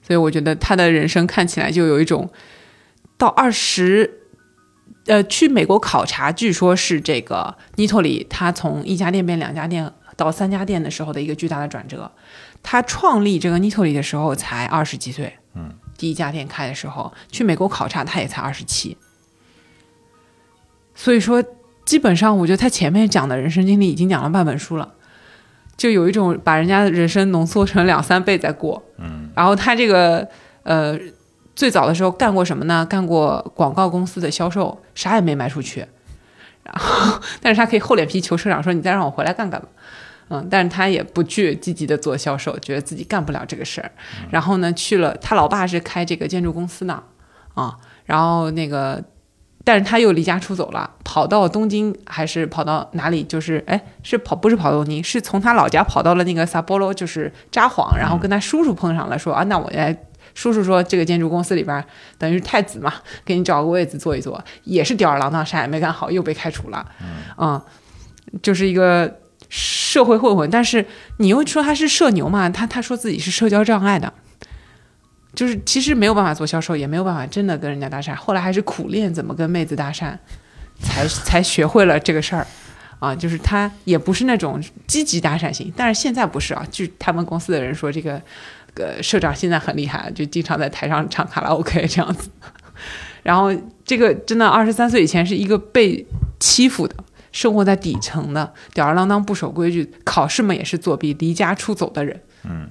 [0.03, 2.30] 所以我觉得他的人生看起来就有一种
[3.17, 4.13] 到二十。
[5.08, 12.12] 呃，去美国考察，据说是这个尼托里他从一家店变两家店到三家店的时候的一个巨大的转折。
[12.62, 18.95] 他创立这个尼托里的时候才二十几岁，嗯，第一家店开的时候去美国考察，他也才二十七。
[20.95, 21.43] 所以说，
[21.83, 24.93] 基本上我觉得他前面讲的人生经历已经讲了半本书了，
[25.75, 30.27] 就有一种把人家的人生浓缩成两三倍在过，嗯，然后他这个
[30.63, 30.97] 呃。
[31.55, 32.86] 最早的时候干过什么呢？
[32.86, 35.83] 干过广告公司的销售，啥也没卖出去。
[36.62, 39.67] 然后，但是他可以厚脸皮求社长说：“你再让我回来干干吧。”
[40.29, 43.91] 嗯，但是他也不去积极的做销售，觉得自己干不了这个事儿。
[44.29, 47.03] 然后呢，去了他老爸是开这个建筑公司的
[47.53, 49.03] 啊，然后那个，
[49.63, 53.23] 但是他又离家出走了，跑到东京还是跑到哪里？
[53.23, 59.97] 就是哎，是跑不是跑东京，是从他老家跑到了那个萨波罗，就是札幌，然后跟他叔叔碰上了，说啊，那我来。
[60.35, 61.83] 叔叔说：“这个建筑公司里边
[62.19, 62.93] 等于是太子嘛，
[63.25, 66.85] 给你找个位子坐一坐，也是吊儿郎当，啥也没干好，又被开除了。
[67.39, 67.59] 嗯，
[68.43, 69.11] 就是一个
[69.49, 70.49] 社会混混。
[70.49, 70.86] 但是
[71.17, 74.12] 你又说他是社牛嘛，他他说自己是社交障碍的，
[75.33, 78.15] 就是其实没有办法做销售，也没有办法真的跟人家搭讪。
[78.15, 80.17] 后来还是苦练怎么跟妹子搭讪，
[80.81, 82.45] 才 才学会了这个事儿。
[82.99, 86.65] 啊，就是他也不是那种积极搭讪型，但是现在不是啊。
[86.71, 88.21] 据他们公司的人说，这个。
[88.79, 92.29] 呃，社长现在很厉害，就经常在台上唱卡拉 OK 这样子。
[93.23, 93.51] 然后
[93.83, 96.05] 这个真的二十三岁以前是一个被
[96.39, 96.95] 欺负的，
[97.38, 102.19] 生活在底层的，吊儿郎当、不守规矩，考试嘛也是作弊、离家出走的人。
[102.43, 102.67] 嗯，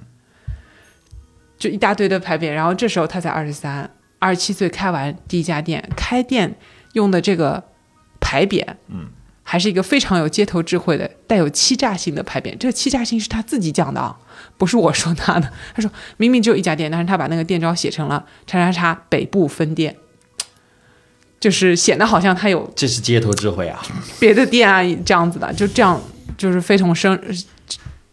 [1.57, 2.51] 就一大堆的牌匾。
[2.51, 6.57] 然后这时候他才二十三，二十七岁开完第一家店，开店
[6.91, 7.63] 用的这个
[8.19, 9.07] 牌匾，嗯，
[9.41, 12.57] 还是一个非常有街头智慧的、带有欺诈性的牌匾。
[12.57, 14.19] 这个欺诈性是他自己讲的啊。
[14.57, 19.95] 不是我说他的，他说明明只有一家店，但是他把那个店招写成了“叉叉叉北部分店”，
[21.47, 23.81] 就是显得好像他有这是街头智慧啊！
[24.19, 25.97] 别的店啊这样子的，就这样
[26.37, 27.17] 就是非同生，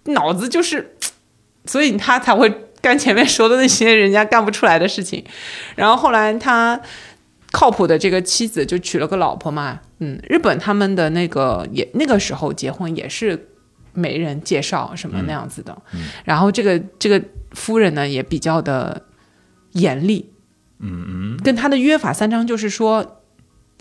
[0.05, 0.97] 脑子就是，
[1.67, 2.49] 所以他才会
[2.81, 5.25] 干前面说的那些人家干不出来的事情。
[5.75, 6.81] 然后后来他
[7.51, 13.49] 靠谱的这个妻子就娶了个老婆嘛，嗯，日本他们的那个也那个时候结婚也是。
[13.97, 19.01] 媒人介绍什么那样子的，嗯、然后这个这个夫人呢也比较的
[19.71, 20.33] 严厉，
[20.81, 23.23] 嗯嗯，跟他的约法三章就是说，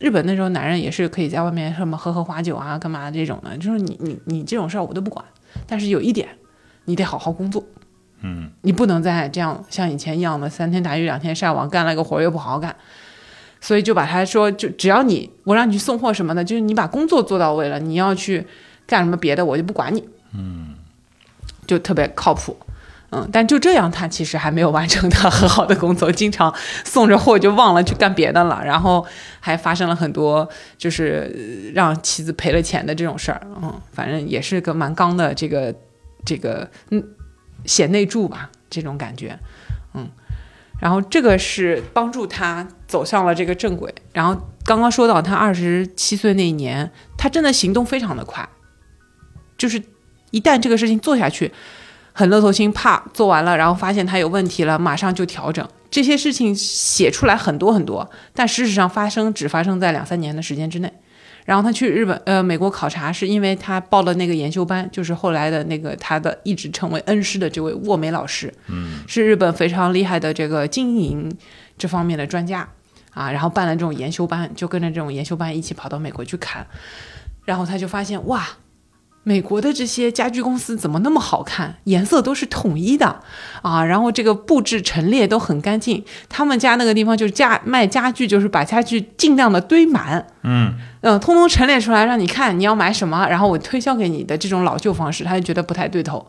[0.03, 5.23] 日本那时候男人也是可以在外面什么喝喝花酒啊，干嘛这种的，就是你你你这种事儿我都不管，
[5.65, 6.27] 但是有一点，
[6.83, 7.63] 你得好好工作，
[8.19, 12.75] 嗯，你不能再这样像以前一样的三天打鱼两天晒网，干了个活又不好好干，
[13.61, 18.45] 所以就把他说，就只要你我让你去送货什么的，就是你把工作做到位了，你要去。
[18.85, 20.75] 干什么别的我就不管你，嗯，
[21.65, 22.53] 就特别靠谱，
[23.13, 29.05] 嗯，但就这样，他其实还没有完成他很好的工作，经常送着货就忘了去干别的了，然后
[29.39, 35.75] 还发生了很多就是让妻子赔了钱的这种事儿，嗯，反正也是个蛮刚的这个
[36.25, 37.03] 这个嗯
[37.65, 39.37] 贤内助吧，这种感觉，
[39.93, 40.09] 嗯，
[40.81, 48.49] 然后这个是帮助他走上了这个正轨，然后刚刚说到他二十七岁那一年，他真的行动非常的快。
[49.55, 49.81] 就是
[50.31, 51.53] 一旦这个事情做下去，
[52.13, 55.67] 很乐透心，怕做完了，然后发现它有问题了，马上就调整。
[55.91, 60.91] 这些事情写出来很多很多，但事实上发生只发生在两三年的时间之内。
[61.45, 71.29] 然后他去日本呃美国考察，是因为他报了那个研修班，就是后来的那个他的一直成为恩师的这位沃美老师，嗯，是日本非常厉害的这个经营
[71.77, 72.67] 这方面的专家
[73.11, 76.65] 啊，然后办了这种研修班，就跟着这种研修班一起跑到美国去看，
[77.43, 78.47] 然后他就发现哇。
[79.25, 81.75] 美国的这些家具公司怎么那么好看？
[81.85, 83.21] 颜色都是统一的
[83.61, 86.03] 啊，然后这个布置陈列都很干净。
[86.27, 96.25] 他们家那个地方就是家卖家具，就是把家具尽量的堆满，嗯嗯，通通陈列出来让你看你要买什么，然后我推销给你的这种老旧方式，他就觉得不太对头，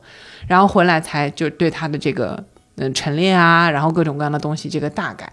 [0.46, 2.44] 然后回来才就对他的这个
[2.76, 5.32] 嗯陈列啊，然后各种各样的东西这个大改。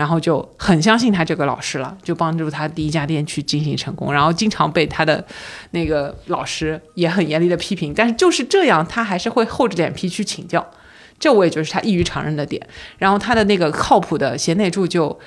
[0.00, 4.10] 然后就很相信他这个老师了，就帮助他第一家店去进行成功。
[4.10, 5.22] 然后经常被他的
[5.72, 10.66] 那个老师也很严厉的批评，但是就是这样，他还是会厚着脸皮去请教。
[11.18, 12.66] 这我也就是他异于常人的点。
[12.96, 15.20] 然后他的那个靠谱的贤内助就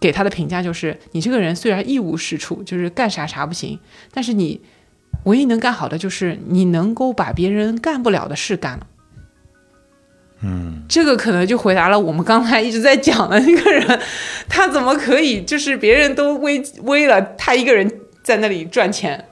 [0.00, 3.78] 给他的评价就是：你这个人虽然一无是处，就是干啥啥不行，
[4.10, 4.60] 但是你
[5.26, 8.88] 唯一能干好的就是你能够把别人干不了的事干了。
[10.42, 14.00] 嗯，这个可能就回答了我们刚才一直在讲的那个人，
[14.48, 19.26] 他怎么可以就是别人都危危了，他一个人在那里赚钱，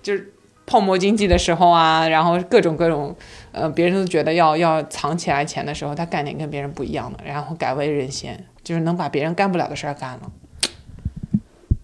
[0.00, 0.32] 就是
[0.64, 3.16] 泡沫经济的时候啊，然后各种各种，
[3.50, 10.30] 呃，别人都觉得要要藏起来钱的时候，他干点跟别人不一样的，然后改为人先，就是能把别人干不了的事儿干了。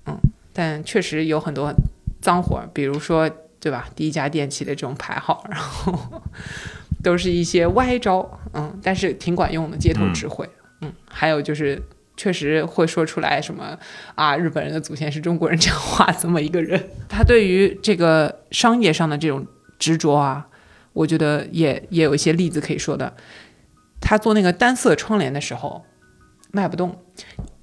[0.06, 0.16] 嗯，
[0.52, 1.74] 但确实有很多
[2.20, 3.88] 脏活，比如说对吧？
[3.96, 6.22] 第一家电器的这种牌号，然后。
[7.04, 10.48] 都是一些歪招，嗯，但是挺管用的街头智慧，
[10.80, 11.80] 嗯，还有就是
[12.16, 13.78] 确实会说出来什么
[14.16, 19.46] 啊，日本人的祖先是中国人这样话这么一个人， 他对于这个商业上的这种
[19.78, 20.48] 执着啊，
[20.94, 23.14] 我觉得也也有一些例子可以说的。
[24.00, 25.84] 他做那个单色窗帘的时候
[26.50, 27.02] 卖不动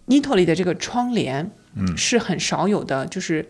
[0.07, 3.49] ，Nito 里的这个窗帘，嗯，是很少有的，就是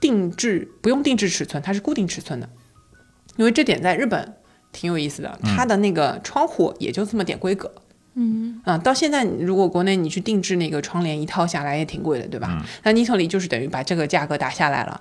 [0.00, 2.48] 定制不用定制尺寸，它是固定尺寸的，
[3.36, 4.34] 因为这点在日本。
[4.74, 7.72] 挺有意思的，它的那个窗户也就这么点规格，
[8.14, 8.60] 嗯。
[8.64, 12.62] 啊，到现在如果国内你去定制那个窗帘一套下来也挺贵的，对吧？
[12.82, 15.00] 那 Nito 里就是等于把这个价格打下来了，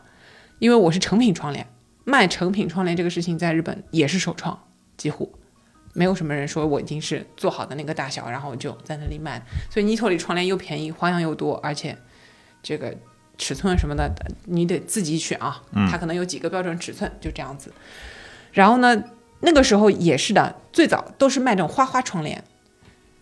[0.59, 1.65] 因为我是成品窗帘，
[2.03, 4.57] 卖成品窗帘这个事情在日本也是首创，
[4.95, 5.33] 几乎。
[5.93, 11.97] 没有什么人说我已经是做好的那个大小，然后就在那里卖，所以 Nito 里窗帘又便宜，花样又多，而且
[12.61, 12.95] 这个
[13.37, 14.11] 尺寸什么的
[14.45, 17.71] 你得自己选啊，它可能有几个标准尺寸，就这样子，
[18.51, 19.03] 然后呢？
[19.45, 22.43] 那个时候也是的，最早都是卖这种花花窗帘，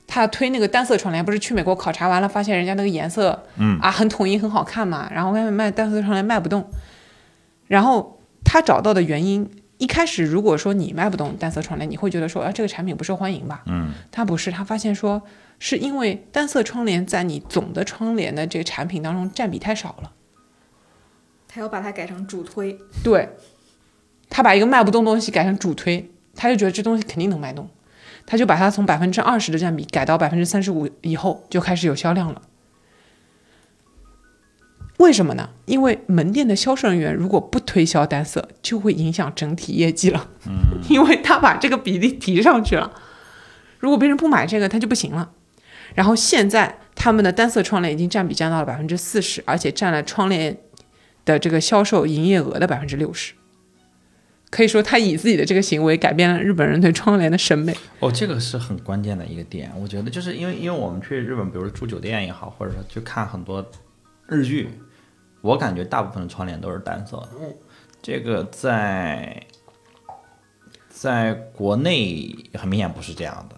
[0.07, 3.79] 他推那个单色窗帘，不是去美国考察完了，发现人家那个颜色，嗯。
[3.79, 6.69] 啊很统一很好看嘛，然后外面卖单色窗帘卖不动，
[7.67, 13.63] 然后他找到的原因，一开始如果说你卖不动单色窗帘，你会觉得说啊这个产品不受欢迎吧？
[13.65, 15.23] 嗯，他不是，他发现说
[15.57, 20.11] 是因为单色窗帘在你总的窗帘的这个产品当中占比太少了，
[21.47, 23.29] 他要把它改成主推，对，
[24.29, 26.10] 他把一个卖不动东西改成主推。
[26.35, 27.69] 他就觉得这东西肯定能卖动，
[28.25, 32.41] 他就把它从百分之二十的占比改到百分之三十五以后，就开始有销量了。
[34.97, 35.49] 为什么呢？
[35.65, 40.29] 因为门店的销售人员如果不推销单色，就会影响整体业绩了。
[40.45, 42.91] 嗯，因为他把这个比例提上去了，
[43.79, 45.31] 如果别人不买这个，他就不行了。
[45.95, 50.55] 然后现在他们的单色窗帘已经占比占到了百分之四十，而且占了窗帘
[51.25, 53.33] 的这个销售营业额的百分之六十。
[54.51, 57.73] 可以说，他以自己的这个行为改变了日本人对窗帘的审美。
[57.99, 63.65] 哦，这个是很关键的一个点，我觉得就是因为因为我们去日本，比如说住酒店也好，或者说去看很多
[64.27, 64.69] 日剧，
[65.39, 67.29] 我感觉大部分的窗帘都是单色的。
[68.01, 69.41] 这个在
[70.89, 73.55] 在国内很明显不是这样的。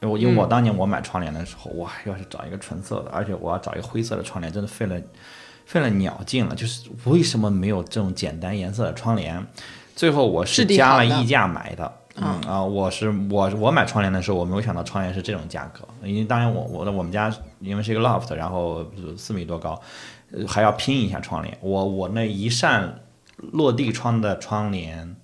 [0.00, 5.00] 因为因为我当年我买窗帘的时候，哇，要是找一个纯色的，而且我要找一个灰色的窗帘，真的费了
[5.64, 6.54] 费了鸟劲了。
[6.54, 9.46] 就是为什么没有这种简单颜色的窗帘？
[9.94, 12.40] 最后我是加了溢价买的，嗯。
[12.46, 18.84] 啊，我是我我买窗帘的时候，我没有想到窗帘是这种价格，因为当然我我的我们家因为是一个 loft，然后
[19.16, 19.80] 四米多高，
[20.32, 23.02] 呃还要拼一下窗帘，我我那一扇
[23.36, 25.16] 落地窗的窗帘，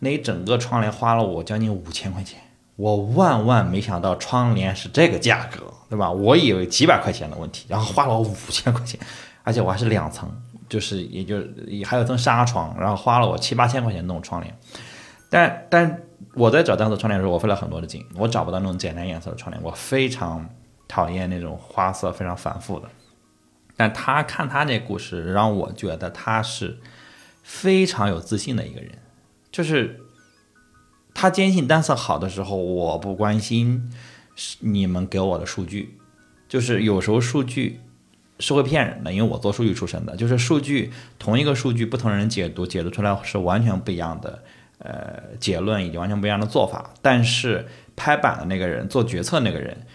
[0.00, 2.40] 那一整个窗帘花了我将近五千块钱，
[2.76, 6.10] 我万万没想到窗帘是这个价格，对吧？
[6.10, 9.00] 我以为几百块钱的问题，然后花了我五千块钱，
[9.42, 10.30] 而且我还是两层。
[10.72, 14.58] 就是，也就也还有层纱窗，然后花了我七八千块钱弄窗帘，
[15.28, 16.02] 但但
[16.32, 20.48] 我在找单色窗帘的时候，我费了很多的劲，我找不到那种简单颜色的窗帘，我非常
[20.88, 22.88] 讨厌那种花色非常繁复的。
[23.76, 26.78] 但他看他那故事，让我觉得他是
[27.42, 28.92] 非常有自信的一个人，
[29.50, 30.00] 就是
[31.12, 33.92] 他坚信单色好的时候，我不关心
[34.60, 35.98] 你们给我的数据，
[36.48, 37.82] 就是有时候数据。
[38.42, 44.42] 是会骗人的，因为我做数据出身的，就是数据同一个数据，不同人解读，解读出来是完全不一样的，
[44.78, 46.92] 呃，结论以及完全不一样的做法。
[47.00, 47.64] 但是
[47.94, 49.86] 拍板的那个人，做决策那个人，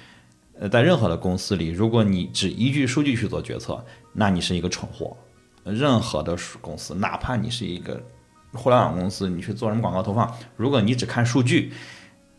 [0.59, 3.83] 呃，在任何的公司里，如果你只依据数据去做决策，
[4.13, 5.15] 那你是一个蠢货。
[5.65, 8.01] 任何的公司，哪怕你是一个
[8.53, 11.73] 互联网公司，你去做什么广告投放，如果你只看数据，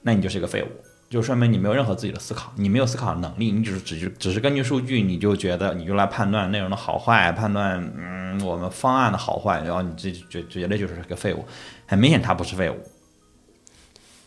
[0.00, 0.68] 那你就是一个废物，
[1.10, 11.44] 就说明你没有任何自己的思考，你没有思考能力，你只是只是只是根据数据，你就觉得你就来判断内容的好坏，判断嗯我们方案的好坏，然后你这绝绝对就是个废物，
[11.86, 12.76] 很明显他不是废物。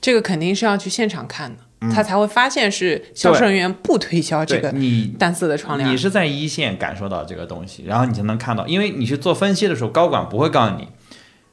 [0.01, 5.87] 这个肯定是要去现场看的，他才会发现是销售人员不推销这个你单色的窗帘。
[5.87, 10.87] 你是在一线感受到这个东西，然后你才能看到，因为你去做分析的时候，高管不会告诉你，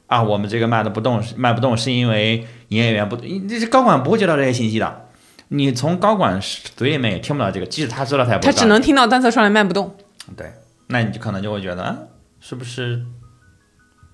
[0.07, 5.05] 啊，我们这个卖的不动，卖不动是因为营业员不，这高管不会接到这些信息的。
[5.49, 6.39] 你从高管
[6.75, 9.95] 嘴里面也听不到这个，即使他知道，他也不他只能听到单侧窗帘卖不动。
[10.37, 10.51] 对，
[10.87, 11.97] 那你就可能就会觉得，啊，
[12.39, 13.03] 是不是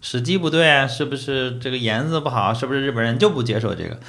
[0.01, 0.87] 时机不对啊？
[0.87, 2.53] 是不是这个颜色不好？
[2.53, 3.99] 是不是日本人就不接受这个？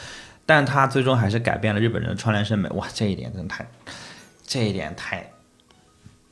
[0.46, 2.68] 但他最终还是改变了日本人的窗帘审美。
[2.70, 3.68] 哇，这一点真的太，
[4.46, 5.28] 这一点太，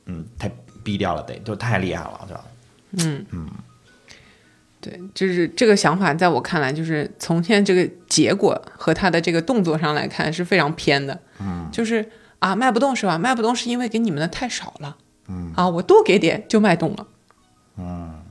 [0.05, 0.49] 嗯，太
[0.81, 2.45] 逼掉了，得就太厉害了，知道吧？
[4.85, 11.19] 对，就是这个想法，在我看来，就是从现在这个结果和他的这个动作上来看是非常偏的。
[11.39, 12.07] 嗯，就是
[12.37, 13.17] 啊，卖不动是吧？
[13.17, 14.95] 卖不动是因为给你们的太少了。
[15.27, 17.07] 嗯，啊，我多给点就卖动了。
[17.77, 18.21] 嗯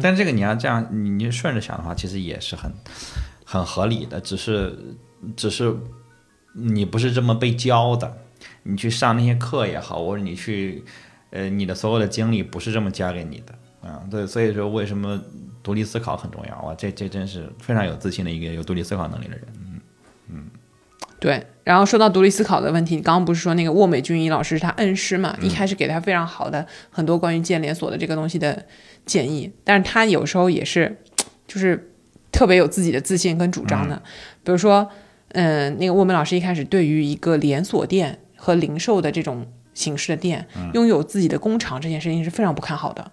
[0.00, 2.72] 但这个你要这样，你你顺着想的话，其实也是很
[3.44, 4.96] 很合理的，只是
[5.36, 5.74] 只是
[6.52, 8.16] 你不是这么被教的，
[8.62, 10.84] 你去上那些课也好，或者你去
[11.30, 15.20] 呃你的所有的经历不是这么教给你的啊、对，所以说为什么
[15.62, 19.46] 独立思考很重要哇，这这真是非常有自信的一个有独立思考能力的人。
[19.54, 19.80] 嗯
[20.30, 20.44] 嗯
[21.20, 25.36] 对，然后说到独立思考的问题，你刚刚不是说那个沃美俊一老师是他恩师嘛？
[25.42, 28.64] 一开始给他非常好的很多关于建连锁的这个东西的
[29.04, 30.96] 建议，但是他有时候也是，
[31.48, 31.90] 就是
[32.30, 34.00] 特别有自己的自信跟主张的。
[34.44, 34.88] 比如说，
[35.30, 39.44] 嗯，那个沃美老师一开始对于一个连锁店和零售的这种
[39.74, 43.10] 形式的店，拥有自己的工厂这件事情是非常不看好的。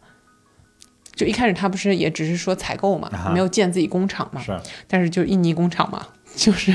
[1.15, 6.05] 就一开始他不是也只是说采购嘛，啊没有建自己工厂嘛，是，但是就印尼工厂嘛，
[6.35, 6.71] 就是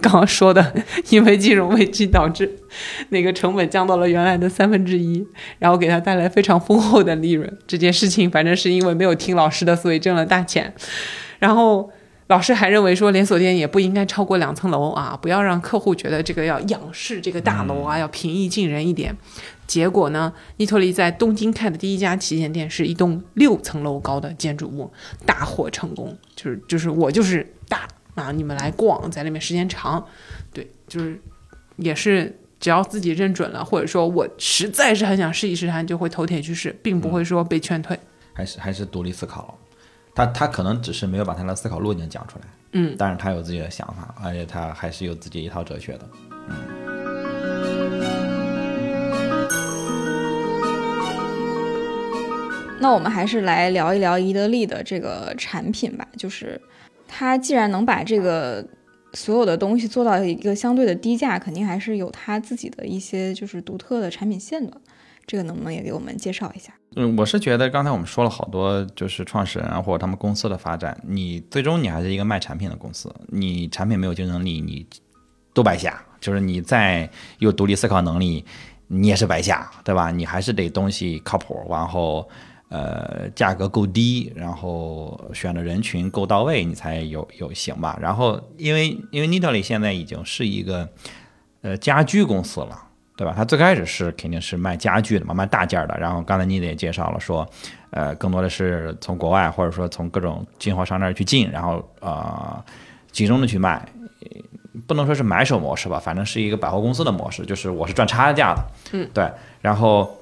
[0.00, 0.74] 刚刚说的，
[1.10, 2.58] 因为金融危机导致
[3.10, 5.24] 那个成本降到了原来的三分之一，
[5.60, 7.58] 然后给他带来非常丰厚的利润。
[7.66, 10.74] 这件事情反正是因为没有听老师的，所以挣了大钱。
[11.38, 11.88] 然后
[12.26, 19.16] 老师还认为说，连锁店也不应该超过两层楼啊，不要让客户觉得这个要仰视这个大楼啊，要平易近人一点。
[19.66, 24.92] 结果呢，尼托利在东京开的第一家旗舰店是一栋六层楼高的建筑物，
[25.24, 26.16] 大获成功。
[26.36, 30.06] 就是就是我就是大啊，你们来逛，在里面时间长，
[30.52, 31.20] 对，就是
[31.76, 37.98] 也是只要自己认准了，或者说我实在是很想试一试它，就会头铁去试，并不会说被劝退。
[38.32, 39.58] 还是还是独立思考。
[40.14, 46.08] 他他可能只是没有把他的思考路径讲出来，嗯，但是他有自己的想法，而且他还是有自己一套哲学的。
[52.84, 56.06] 那我们还是来聊一聊宜得利的这个产品吧。
[56.18, 56.60] 就是
[57.08, 58.62] 它既然能把这个
[59.14, 64.78] 所有的东西做到一个相对的低价，肯定还是有它自己的一些就是独特的产品线的。
[65.26, 66.74] 这个能不能也给我们介绍一下？
[66.96, 74.86] 嗯，我是觉得刚才我们说了好多，就是创始人或者他们公司的发展，你最终你还是一个卖产品的公司，你产品没有竞争力，你
[75.54, 75.98] 都白瞎。
[76.20, 77.08] 就是你再
[77.38, 78.44] 有独立思考能力，
[78.88, 80.10] 你也是白瞎，对吧？
[80.10, 82.28] 你还是得东西靠谱，然后
[82.68, 87.98] 呃价格够低，然后选的人群够到位，你才有有行吧。
[88.00, 90.88] 然后因为因为 Nidalee 现在已经是一个
[91.62, 92.80] 呃家居公司了。
[93.16, 93.32] 对吧？
[93.36, 95.96] 它最开始是肯定是卖家具的嘛，卖大件儿的。
[96.00, 97.48] 然后刚才你也介绍了说，
[97.90, 102.60] 呃，更多的是从国外或者说从各种进货商那儿去进，然后呃
[103.12, 103.76] 集中的去卖，
[104.20, 104.28] 呃
[104.88, 108.64] 不能说是买手模式吧，反正是一个百货公司的模式，就是我是赚差价的。
[108.94, 109.30] 嗯，对。
[109.60, 110.12] 然后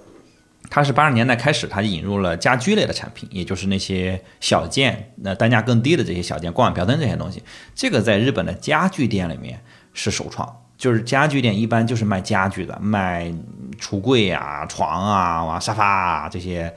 [0.71, 7.43] 它是八十年代开始，它引入了家居类的产品，也就是那些小件，那单价更低的这些小件，光碗瓢盆这些东西。
[7.75, 9.61] 这个在日本的家具店里面
[9.93, 10.59] 是首创。
[10.79, 13.33] 就是家具店一般就是卖家具的，卖
[13.79, 16.75] 橱柜啊、床啊、哇沙发啊这些，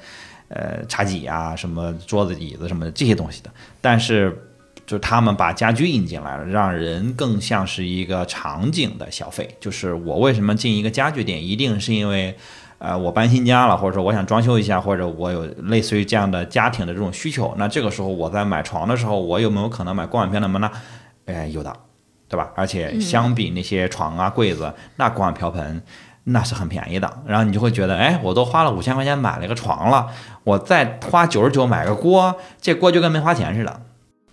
[0.48, 3.50] 呃茶几啊、什么桌子椅子什么的这些东西的。
[3.82, 4.38] 但是，
[4.86, 9.58] 就他们把家居引进来了，让人更像是一个场景的消费。
[9.60, 12.38] 就是我为什么进一个家具店，一定是因为，
[12.78, 17.54] 呃，我搬新家了，或者说我想装修一下，或者我有类似于这样的家庭的这种需求。
[17.58, 20.72] 那这个时候我在买床的时候，我有没有可能买锅碗瓢盆呢？
[21.26, 21.76] 哎，有的。
[22.28, 22.52] 对吧？
[22.56, 25.80] 而且相比那些床啊、柜子，那锅碗瓢盆
[26.24, 27.22] 那是很便宜的。
[27.28, 30.08] 然后你就会觉得，哎，我都花了五千块钱买了一个床了，
[30.44, 33.82] 我再花九十九买个锅，这锅就跟没花钱似的。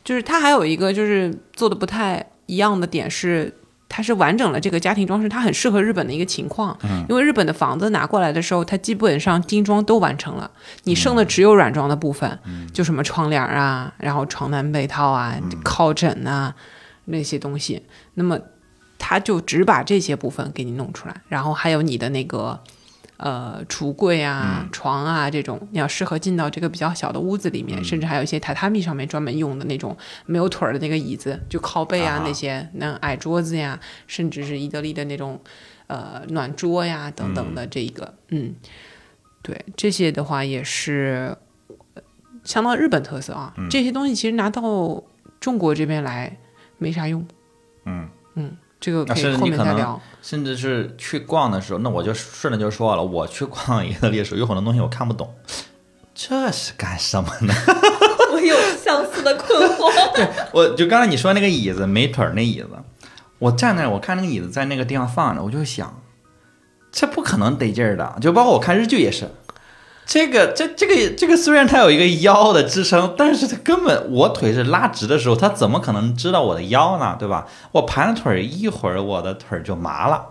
[0.02, 3.54] 就是它还有一个就是做的不太一样的点是，
[3.92, 6.76] 它是完整了这个家庭装饰，它很适合日本的一个情况。
[6.84, 10.50] 嗯因为日本的房子拿过来的时候，它基本上精装都完成了，
[10.84, 16.54] 你剩的只有软装的部分，嗯就什么窗帘啊，然后床单被套啊、靠枕啊
[17.04, 17.82] 那些东西。
[18.14, 18.38] 那么
[18.98, 22.58] 他就只把这些部分给你弄出来，然后还有你的那个。
[23.22, 29.96] 呃，橱柜啊、床啊这种，你要适合进到这个比较小的屋子里面，甚至还有一些榻榻米上面专门用的那种
[30.26, 32.22] 没有腿儿的那个椅子，就靠背啊啊。
[32.26, 35.40] 那些，那矮桌子呀，甚至是伊德利的那种
[35.86, 38.56] 呃暖桌呀等等的这一个，嗯。
[39.40, 41.36] 对这些的话也是
[41.94, 42.02] 呃
[42.42, 43.54] 相当日本特色啊。
[43.70, 45.02] 这些东西其实拿到
[45.38, 46.36] 中国这边来
[46.78, 47.24] 没啥用，
[47.84, 48.08] 嗯。
[48.34, 50.00] 嗯，这个啊可以后面再聊。
[50.22, 55.34] 甚至是去逛的时候，那我就顺着就说了，我去逛意大利的时候，有很多东西我看不懂，
[56.14, 57.52] 这是干什么呢？
[58.32, 59.92] 我有相似的困惑。
[60.14, 62.68] 对我就刚才你说那个椅子没腿儿那椅子，
[63.38, 66.00] 我站那儿，我看那个椅子在那个地方放着，我就想，
[66.92, 68.16] 这不可能得劲儿的。
[68.20, 69.28] 就包括我看日剧也是，
[70.12, 77.16] 这个这这个这个虽然它有一个腰的支撑，但是它根本我腿是拉直的时候，它怎么可能知道我的腰呢？
[77.18, 77.46] 对吧？
[77.72, 80.22] 我盘着腿儿一会儿，我的腿儿就麻了。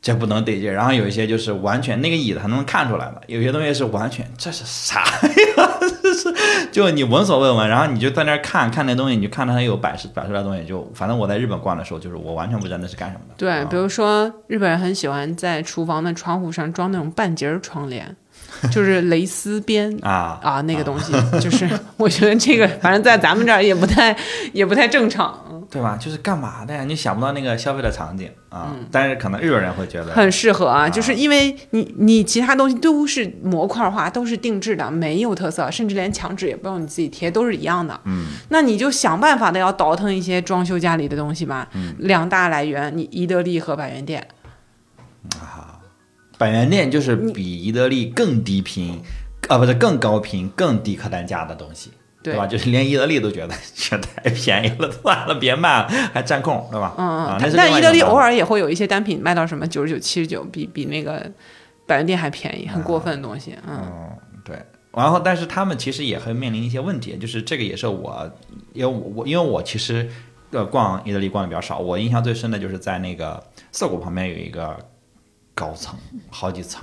[0.00, 5.78] 这不能得劲儿，然后有一些就是完全那个椅子还能看出来的，有些东西是完全这是啥呀？
[6.02, 6.34] 这是
[6.72, 13.34] 就你闻所未闻，然后你就在那儿看看那东西，你就看到它有摆设摆出来的东西，就反正我在日本逛的时候，就是我完全不知道那是干什么的。
[13.36, 18.16] 对，啊比如说日本人很喜欢在厨房的窗户上装那种半截儿窗帘，
[18.70, 24.16] 就是蕾丝边啊啊，那个东西，就是我觉得这个反正在咱们这儿也不太
[24.52, 25.96] 也不太正常，对吧？
[26.00, 26.84] 就是干嘛的呀？
[26.84, 37.98] 你想不到那个消费的场景啊，但是可能日本人会觉得很适合啊，就是因为你你其他东西都是模块化，都是定制的，没有特色，甚至连墙纸也不用你自己贴，都是一样的。
[38.04, 41.68] 嗯，那你就想办法的要倒腾一些装修家里的东西吧。
[41.74, 44.26] 嗯，两大来源，你宜得利和百元店。
[46.42, 49.00] 百元店就是比宜得利更低频，
[49.48, 51.90] 啊，不是更高频、更低客单价的东西。
[52.24, 52.46] 对吧？
[52.46, 56.94] 就是连宜得利都觉得 这太便宜了，算了，别卖了，还占空，对吧？
[56.96, 61.28] 嗯啊嗯，，但宜得利偶尔也会有一些单品卖到什么九十九、七十九，比比那个
[61.84, 63.56] 百元店还便宜，很过分的东西。
[63.66, 64.10] 嗯，嗯，
[64.44, 64.56] 对。
[64.92, 68.30] 然后，但是他们其实也会面临一些问题，就是这个也是我，
[68.72, 70.08] 因为我我因为我其实
[70.52, 74.78] 呃逛意大利逛的比较少，我印象最深的就是在那个涩谷旁边有一个
[75.54, 75.94] 高层，
[76.30, 76.82] 好几层，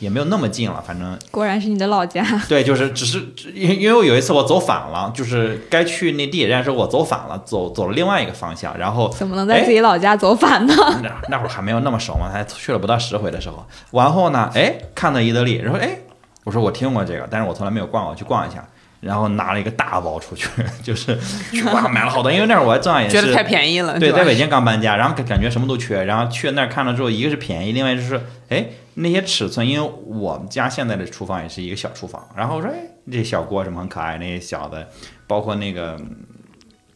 [0.00, 2.24] 也没有那么近了，反正果然是你的老家。
[2.48, 3.22] 对，就是只是
[3.54, 10.74] 因因为我有一次我走反了，就是该去那地铁站的时候我走反了，走走了另外一个方向，然后怎么能在自己老家走反呢？
[11.02, 15.98] 那那会儿还没有那么熟嘛，才去了不到十回的时候，完后呢，哎，看到伊德利，然后哎，
[16.44, 18.66] 我说我听过这个，但是我从来没有逛过，去逛一下，
[19.00, 20.48] 然后拿了一个大包出去，
[20.82, 21.16] 就是
[21.52, 32.76] 去逛买了好多，因为那会儿我正好也是觉得太便宜了，对，在北京刚搬家，然后感感觉什么都缺，然后去那儿看了之后，一个是便宜，另外就是哎那些尺寸，因为我们家现在的厨房也是一个小厨房，然后我说哎
[33.10, 34.88] 这小锅什么很可爱，那些小的，
[35.26, 36.16] 包括那个嗯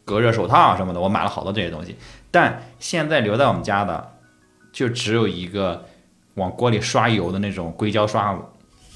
[0.03, 1.95] 隔热手套啊什么的，我买了好多这些东西，
[2.31, 4.13] 但现在留在我们家的
[4.73, 5.85] 就只有一个
[6.33, 8.39] 往锅里刷油的那种硅胶刷子，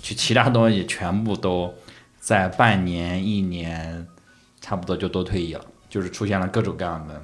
[0.02, 1.74] 就其他东西全部都
[2.26, 4.04] 在半年一年，
[4.60, 7.22] 差不多就都退役了，就是出现了各种各样的。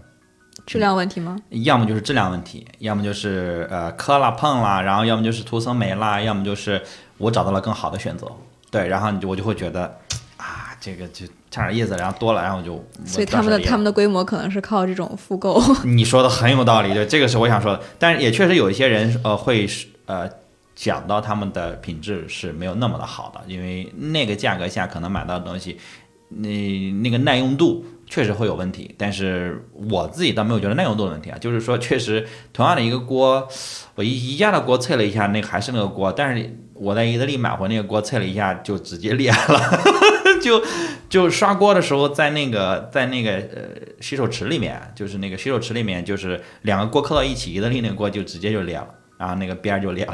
[0.67, 1.35] 质量问题吗？
[1.49, 6.79] 要么就是质量问题，要么就是呃磕了碰了，然后要么就是涂层没了，要么就是
[7.17, 8.31] 我找到了更好的选择。
[8.69, 9.85] 对，然后你就我就会觉得
[10.37, 15.59] 啊，这个就差点意思，然后多了，然后我就所以他们的他们的规模可能是靠这种复购。
[15.83, 17.81] 你说的很有道理，对，这个是我想说的。
[17.97, 19.67] 但是也确实有一些人呃会
[20.05, 20.29] 呃
[20.76, 25.78] 讲到他们的品质是没有那么的好的，因为那个价格下可能买到的东西，
[26.30, 28.93] 那那个耐用度确实会有问题。
[28.97, 33.47] 但是我自己倒没有觉得耐用度的问题啊，就是说确实同样的一个锅，
[33.95, 39.82] 我宜宜家的锅测了一下，那还是那个锅，但是我在意大利买回那个锅测了一下就直接裂了，
[40.41, 40.63] 就
[41.09, 43.61] 就刷锅的时候在那个在那个呃
[43.99, 48.88] 洗手池里面，就是那个洗手池里面，就是两个锅扣到一起，意大利那个锅就直接就裂了，
[49.22, 50.13] 然后那个边儿就裂了。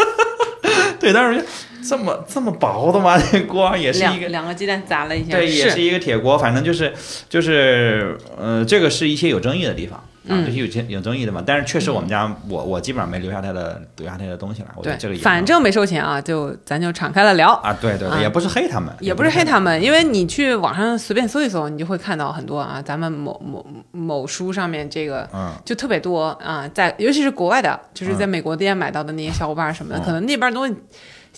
[0.98, 1.44] 对，但是
[1.86, 3.20] 这么这么薄的吗？
[3.30, 6.94] 那锅也是一个两两个鸡蛋砸了一下，对，也是一个铁锅，反正就是
[7.28, 11.42] 就是呃，这个是一些有争议的地方啊，嗯这些有争有争议的嘛。
[11.46, 17.52] 但是确实我们家我我基本上没留下他的留下他的东西了，我觉得对，这个也反正没收钱啊，就咱就敞开了聊。
[17.54, 30.74] 啊，对对也不是黑他们，也不是黑他们，因为你去网上随便搜一搜，你就会看到很多啊，咱们某某某书上面这个嗯就特别多啊，在尤其是国外的，就是在美国店买到的那些小伙伴什么的，嗯可能那边东西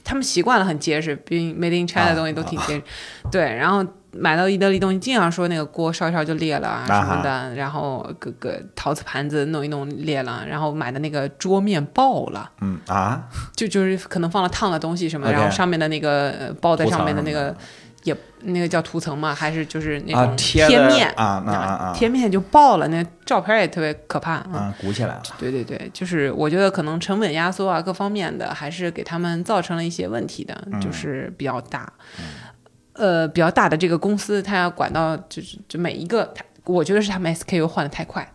[0.06, 2.82] 他们习惯了很结实，毕竟 Made in China 啊的东西都挺结实。
[3.28, 12.48] 对，然后买到意大利东西，经常说那个锅烧一烧就裂了啊啊什么的，然后各个陶瓷盘子弄一弄裂了，然后买的那个桌面爆了。
[12.60, 13.24] 嗯啊，
[13.56, 17.54] 就就是可能放了烫的东西什么然后上面的那个呃包在上面的那个
[18.06, 24.48] 也那个叫涂层嘛，还是就是那啊种贴面啊那啊啊贴面就爆了，那照片也特别可怕啊。
[24.52, 25.22] 啊，鼓起来了。
[25.36, 31.92] 对对对，就是我觉得可能成本压缩啊，各方面的还是给他们造成了一些问题的，嗯就是比较大。
[32.92, 38.26] 呃，比较大的这个公司，它要管到就是就每一个，它我觉得是他们 SKU 换的太快，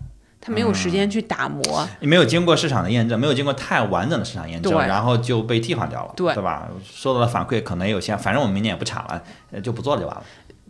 [0.41, 1.87] 他没有时间去打磨。
[1.99, 6.67] 你没有经过市场的验证，没有经过太完整的市场验证，然后就被替换掉了，对对吧？
[6.83, 9.21] 收到的反馈可能也有限，反正我们明年也不产了，
[9.51, 10.23] 呃就不做了就完了。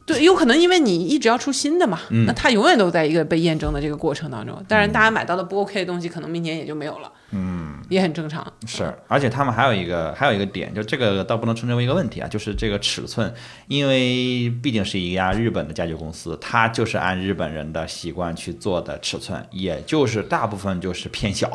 [0.05, 4.61] 对，有可能因为你一直要出新的嘛，嗯那它永远都在一个被验证的这个过程当中。
[4.67, 8.45] 当然，大家买到的不 OK 的东西，可能明年也就没有了，嗯，也很正常。
[8.65, 13.33] 是，而且他们还有一个还有一个点，就这个倒不能称之为一个问题啊，就是这个尺寸，
[13.67, 21.49] 因为毕竟是一家日本的家具公司，它就是按日本人的习惯去做的尺寸，也就是大部分就是偏小。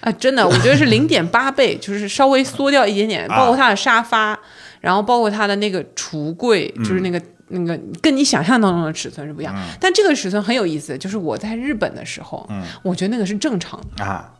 [0.00, 4.38] 啊，真的， 我觉得是零点八倍，就是稍微缩掉一点点，啊包括它的沙发，
[4.80, 9.54] 然后包括它的那个橱柜，就是那个、那个跟你想象当中的尺寸是不一样。
[9.80, 14.04] 但这个尺寸很有意思，就是我在日本的时候，嗯我觉得那个是正常的。
[14.04, 14.32] 啊，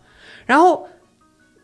[0.46, 0.86] 然后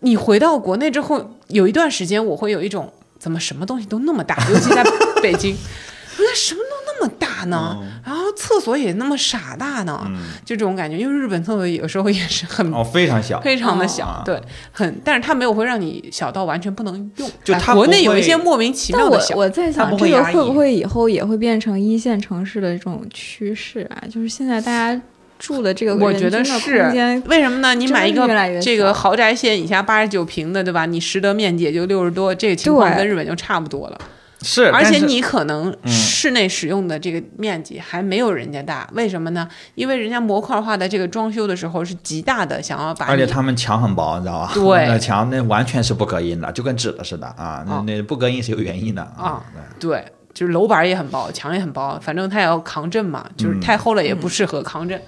[0.00, 4.84] 你回到国内之后，有一段时间我会有一种怎么什么东西都那么大， 尤其在
[5.22, 7.76] 北京，我觉得什么都那么大呢？
[8.04, 10.04] 然后厕所也那么傻大呢，
[10.44, 10.96] 就这种感觉。
[10.96, 13.40] 因为日本厕所有时候也是很哦，非常小。
[13.40, 14.40] 非常的小，哦对，
[14.72, 17.30] 很，但是它没有会让你小到完全不能用。
[17.44, 24.02] 就它国内有一些莫名其妙的小，我在想，这个会不会以后也会变成一线城市的这种趋势啊？
[24.10, 25.00] 就是现在大家
[25.38, 26.92] 住的这个我觉得是，
[27.26, 27.74] 为什么呢？
[27.74, 30.84] 你买一个越越这个豪宅线以下八十九平的，对吧？
[30.84, 33.98] 你实得面积也就六十多，这个情况跟日本就差不多了。
[34.40, 39.48] 是，而且你可能嗯室内使用的这个面积还没有人家大，为什么呢？
[39.74, 44.52] 因为人家模块化的这个装修的时候是极大的，想要把而且他们墙很薄，你知道吧？
[44.54, 47.64] 对那墙那完全是不隔音的，就跟纸的似的啊。
[47.66, 49.42] 那啊那不隔音是有原因的啊。
[49.80, 50.04] 对，
[50.38, 55.02] 就是楼板也很薄，墙也很薄，反正它也要抗震嘛，就是嗯太厚了也不适合抗震。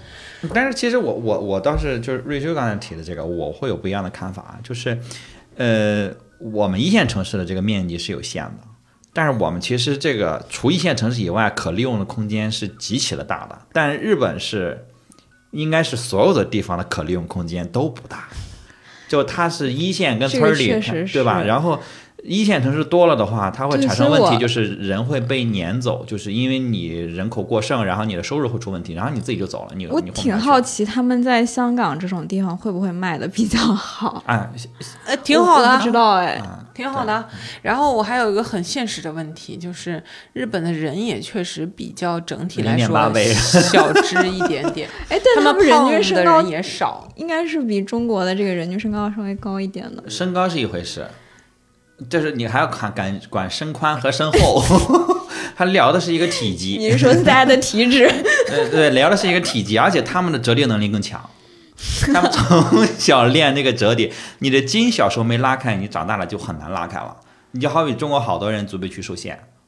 [0.53, 4.99] 但是其实我我我倒是就是瑞秋刚才提的这个，我会有不一样的看法，就是，
[5.55, 8.57] 呃，我们一线城市的这个面积是有限的，
[9.13, 13.57] 但是我们其实这个除一线城市以外，可利用的空间是极其的大的。
[13.71, 14.85] 但日本是
[15.51, 18.27] 应该是所有的地方的可利用空间都不大，
[19.07, 20.77] 就它是一线跟村儿里
[21.13, 21.41] 对吧？
[21.41, 21.79] 然后。
[22.23, 34.23] 一线城市多了的话，它会产生问题，就是人会被撵走，就是因为你人口过剩，然后你的收入会出问题，然后你自己就走了，你我挺好奇他们在香港这种地方会不会卖的比较好。
[34.27, 34.49] 哎，
[35.07, 36.41] 呃，挺好的不知道哎，
[36.73, 37.27] 挺好的。
[37.63, 40.03] 然后我还有一个很现实的问题，就是
[40.33, 43.11] 日本的人也确实比较整体来说
[43.43, 47.07] 小只一点点， 哎，但他们人均身高也少。
[47.15, 50.03] 应该是比中国的这个人均身高稍微高一点的。
[50.07, 51.05] 身高是一回事，
[52.09, 54.63] 就是你还要看管管身宽和身厚，
[55.55, 58.05] 他聊的是一个体积，你是说大家的体脂？
[58.49, 61.29] 呃对，聊的是一个体积，而且他们的折叠能力更强。
[62.13, 67.17] 他们从小练那个折叠，你的筋小时候没拉开，你长大了就很难拉开了。
[67.51, 69.60] 你就好比中国好多人足背屈受限，嗯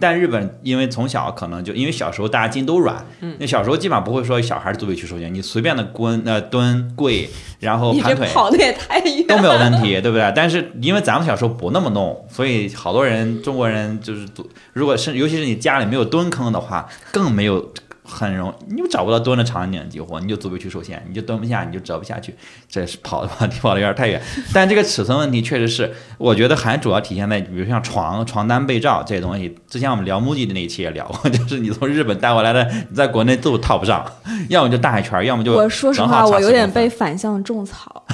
[0.00, 7.28] 但日本因为从小可能就因为小时候大家筋都软，嗯那小时候基本上不会说小孩足背屈受限，你随便的蹲呃蹲跪，
[7.60, 10.32] 然后盘腿跑的也太远都没有问题，对不对？
[10.34, 14.26] 但是因为咱们小时候不那么弄，所以好多人中国人就是，
[14.72, 17.72] 如果是尤其是你家里没有蹲坑的话，更没有
[18.06, 22.34] 很容你又找不到蹲的场景，几乎你就足不去受限，你就蹲不下，你就折不下去，
[22.68, 24.22] 这是跑的话题跑的有点太远。
[24.54, 29.56] 但这个尺寸问题确实是，我觉得还主要体现在比如像床、床单、被罩这些东西。
[29.68, 34.04] 之前我们聊 MUJI 的那一期也聊过， 就是你从日本带回来的，你在国内都套不上，
[34.48, 38.04] 要么就大一圈，要么就我说实话，我有点被反向种草，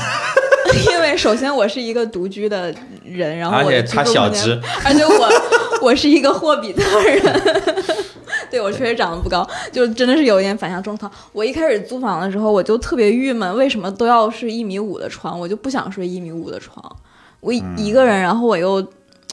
[0.91, 2.75] 因为首先我是一个独居的
[3.05, 5.31] 人，然后而且他小只，而且我
[5.83, 7.45] 我是一个霍比特人，
[8.53, 11.11] 对我确实长得不高，就真的是有一点反向种草。
[11.33, 15.41] 我一开始租房的时候，我就特别郁闷，为什么都要是一米五的床？
[15.41, 16.85] 我就不想睡一米五的床。
[17.41, 18.87] 我一个人，然后我又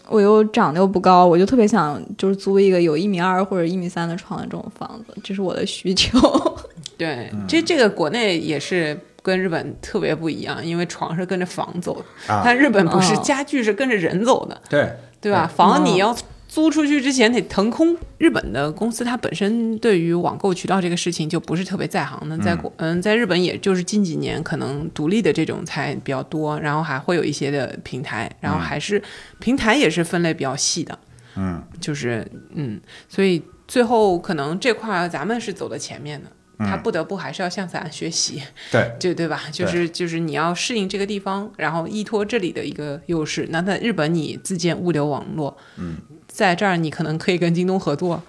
[0.07, 6.17] 我又长得又不高，我就特别想就是租一个有一米二或者一米三的床的这种房子，这是我的需求。
[6.97, 14.89] 对，这这个国内也是跟日本特别不一样，因为床是跟着房走的，啊但日本不是，哦家具是跟着人走的，对。
[15.21, 15.45] 对吧？
[15.53, 16.15] 房你要
[16.49, 17.95] 租出去之前得腾空。
[18.17, 29.01] 日本的公司它本身对于网购渠道这个事情就不是特别在行的，在国嗯，在日本也就是近几年可能独立的这种才比较多，然后还会有一些的平台，然后还是、
[29.39, 30.99] 平台也是分类比较细的，
[31.37, 36.29] 嗯，就是嗯，所以最后可能这块咱们是走在前面的。
[36.61, 39.43] 他不得不还是要向咱学习，对， 就对吧？
[39.49, 43.47] 就是就是你要适应这个地方，然后依托这里的一个优势。
[43.49, 45.95] 那在日本，你自建物流网络，嗯，
[46.29, 48.23] 在这儿你可能可以跟京东合作，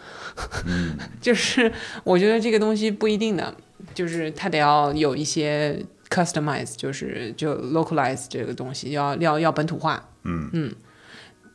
[0.67, 1.71] 嗯， 就是
[2.03, 3.55] 我觉得这个东西不一定的，
[3.95, 5.79] 就是它得要有一些
[6.09, 10.75] customize，就是就 localize 这个东西，要要要本土化，嗯嗯。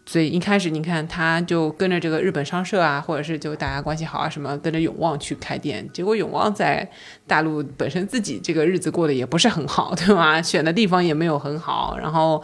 [0.07, 6.87] 所以一开始你看，他就跟着这个日本商社啊，或者是就大家关系好啊，什么跟着永旺去开店，结果永旺在
[7.25, 10.39] 大陆本身自己这个日子过得也不是很好，对吧？
[10.39, 12.43] 选的地方也没有很好，然后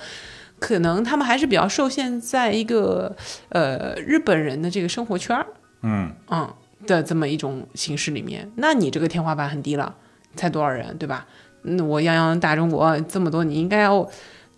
[0.62, 3.14] 可能他们还是比较受限在一个
[3.50, 5.48] 呃日本人的这个生活圈儿，
[5.82, 6.54] 嗯嗯
[6.86, 9.96] 的这么一种形式里面，那你这个天花板很低了，
[10.36, 11.26] 才多少人，对吧？
[11.64, 14.08] 那我泱泱大中国这么多，你应该要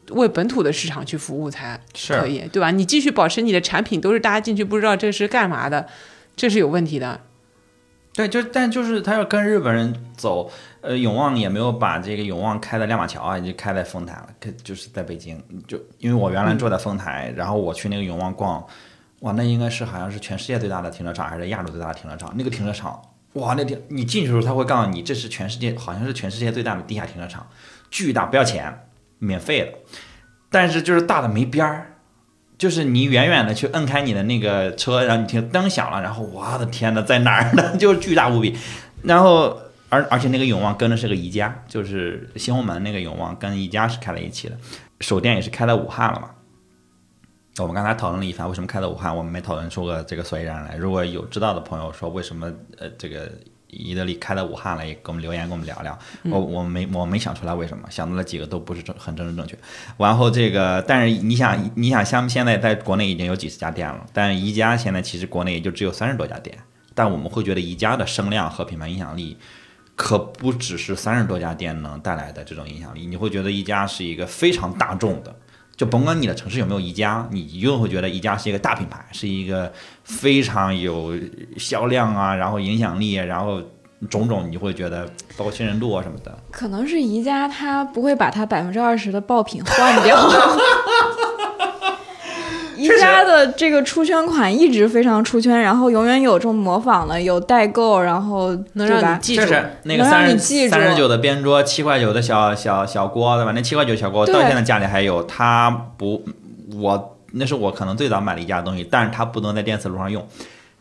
[0.10, 2.70] 为本土的市场去服务才可以，对吧？
[2.70, 5.88] 你继续保持你的产品都是大家进去不知道这是干嘛的，
[6.36, 7.22] 这是有问题的。
[8.14, 10.48] 对，就但就是他要跟日本人走，
[10.82, 18.64] 呃，永旺也没有把这个永旺开在亮马桥啊，已经开在丰台了，开就是在北京，就因为我原来住在丰台，然后我去那个永旺逛，
[19.22, 22.32] 哇，那应该是好像是全世界最大的停车场，还是亚洲最大的停车场？
[22.38, 23.02] 那个停车场，
[23.34, 27.48] 哇，那停你进去的时候他会告诉你，这是全世界好像是全世界最大的地下停车场，
[27.90, 28.88] 巨大，不要钱，
[29.18, 29.74] 免费的，
[30.52, 31.93] 但是就是大的没边儿。
[32.58, 37.76] 就是你远远的去摁开你的那个车，然后你听灯响了，然后我的天呐，在哪儿呢？
[37.78, 38.56] 就是巨大无比。
[39.02, 39.58] 然后
[39.90, 44.58] 而而且那个永旺跟的是个宜家，就是西红门那个永旺跟宜家是开在一起的，
[45.02, 46.30] 首店也是开在武汉了嘛。
[47.58, 50.76] 我们刚才讨论了一番，为什么开在武汉，我们没讨论出个这个所以然来。
[50.76, 53.32] 如果有知道的朋友说为什么呃这个
[53.78, 55.98] 伊德利开到武汉来，也给我们留言，跟我们聊聊。
[56.24, 59.58] 我我没我没想出来为什么，想到了几个都不是正很正正正确。
[59.98, 66.58] 然后这个，但是你想，你想，像现在在国内已经有几十家店了，但宜家现在其实国内也就只有三十多家店，
[66.94, 69.38] 但我们会觉得宜家的声量和品牌影响力，
[69.96, 75.36] 可不只是三十多家店能带来的这种影响力，你会觉得宜家是一个非常大众的。
[75.76, 79.72] 就甭管你的城市有没有宜家，你一定会觉得宜家是一个大品牌，是一个
[80.04, 81.14] 非常有
[81.58, 83.62] 销量啊，然后影响力，然后
[84.10, 85.06] 种种，你会觉得
[85.36, 86.38] 包括信任度啊什么的。
[86.52, 90.16] 可能是宜家它不会把它百分之二十的爆品换掉。
[92.84, 103.52] 宜家的这个出圈款一直非常出圈，然后永远有这种模仿的，有代购，然后能让你记住，就是那个能让三十你记住三十九的边桌，七块九的小小小锅，对吧？
[103.54, 106.24] 那七块九小锅到现在家里还有，它不，
[106.76, 110.24] 我那是我可能最早买的一家东西，但是它不能在电磁炉上用。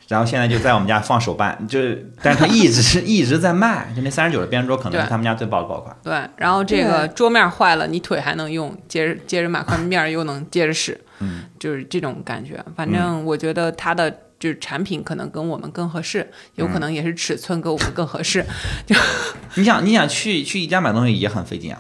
[0.09, 5.97] 然后现在就在我们家放手办， 就是，但是它一直是一直在卖，就那三十九的边桌可能是他们家最爆的爆款。
[6.03, 12.63] 对，然后这个桌面坏了，你腿还能用，接着接着买块面儿又能接着使，嗯，就是这种感觉。
[12.77, 18.45] 反正我觉得它的就是产品可能跟我们更合适，有可能也是尺寸跟我们更合适。
[18.85, 18.95] 就
[19.55, 21.79] 你想，你想去去宜家买东西也很费劲啊，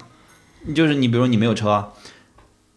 [0.75, 1.93] 就是你比如你没有车，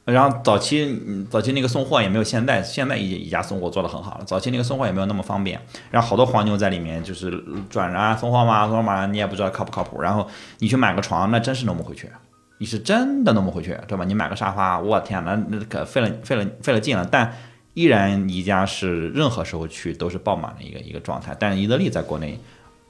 [0.06, 5.60] 然后早期嗯早期那个送货也没有现在现在宜宜家送货做的很好了，早期那个送货也没有那么方便，
[5.91, 10.28] 然后好多黄牛在里面就是转着啊送货嘛送货嘛，你也不知道靠不靠谱，然后
[10.60, 12.10] 你去买个床，那真是弄不回去。
[12.58, 14.06] 你是真的弄不回去，对吧？
[14.06, 17.06] 你买个沙发，我天呐，那可费了费了费了劲了。
[17.12, 17.34] 但
[17.74, 22.39] 依然宜家是任何时候去都是爆满的一个一个状态，但是宜得利在国内，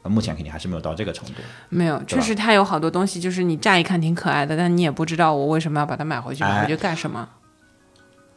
[0.10, 1.36] 目前肯定还是没有到这个程度。
[1.70, 7.28] 没有，确实它有好多东西，就是你乍一看挺可爱的，但你也不知道我为什么要把它买回去，买回去干什么。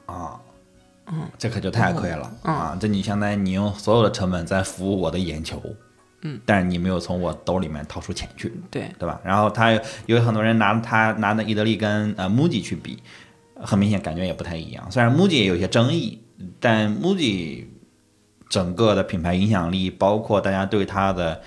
[0.07, 0.41] 啊，
[1.07, 2.77] 嗯，这可就太亏了、嗯啊！
[2.81, 5.63] 这你相当于你用所有的成本在服务我的眼球，
[6.23, 9.21] 嗯，但是你没有从我兜里面掏出钱去，对，对吧？
[9.23, 13.03] 然后他有有很多人拿他拿的伊德利跟呃 MUJI 去比，
[13.61, 14.91] 很明显感觉也不太一样。
[14.91, 16.23] 虽然 MUJI 也有些争议，
[16.59, 17.67] 但 MUJI
[18.49, 21.41] 整个的品牌影响力，包括大家对它的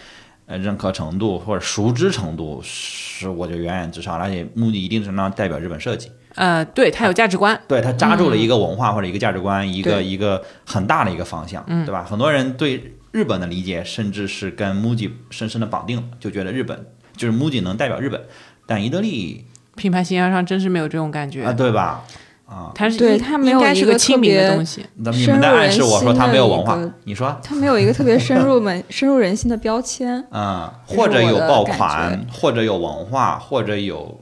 [0.46, 6.12] 呃认可程度或者熟知程度，是我觉得远远之上，而且 MUJI 一定程度上代表日本设计。
[6.36, 7.60] 呃，对，它有价值观。
[7.68, 12.04] 对，它扎住了一个文化或者一个价值观，一个一个很大的一个方向，嗯对吧？
[12.04, 16.86] 很多人对日本的理解，甚至是跟 MUJI 深深的绑定了，就觉得日本
[17.18, 18.22] 就是 MUJI 能代表日本，
[18.66, 19.46] 但伊德利
[19.76, 22.06] 品牌形象上真是没有这种感觉，啊，对吧？
[22.52, 24.86] 啊，它是对它没有应该是一个个亲民特别的东西。
[24.98, 27.34] 那么你们在暗示我说它没有文化你说？
[27.42, 30.22] 它没有一个特别深入门、 深入人心的标签。
[30.32, 34.20] 嗯，或者有爆款，或者有文化，或者有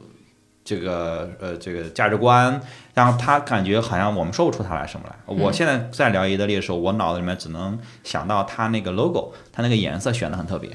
[0.63, 2.61] 这个呃这个价值观，
[2.93, 5.15] 然后他感觉好像我们说不出他来什么来。
[5.27, 10.69] 嗯我现在在聊伊德利的时候，我脑子里面只能想到他那个 logo，他那个颜色选的很特别。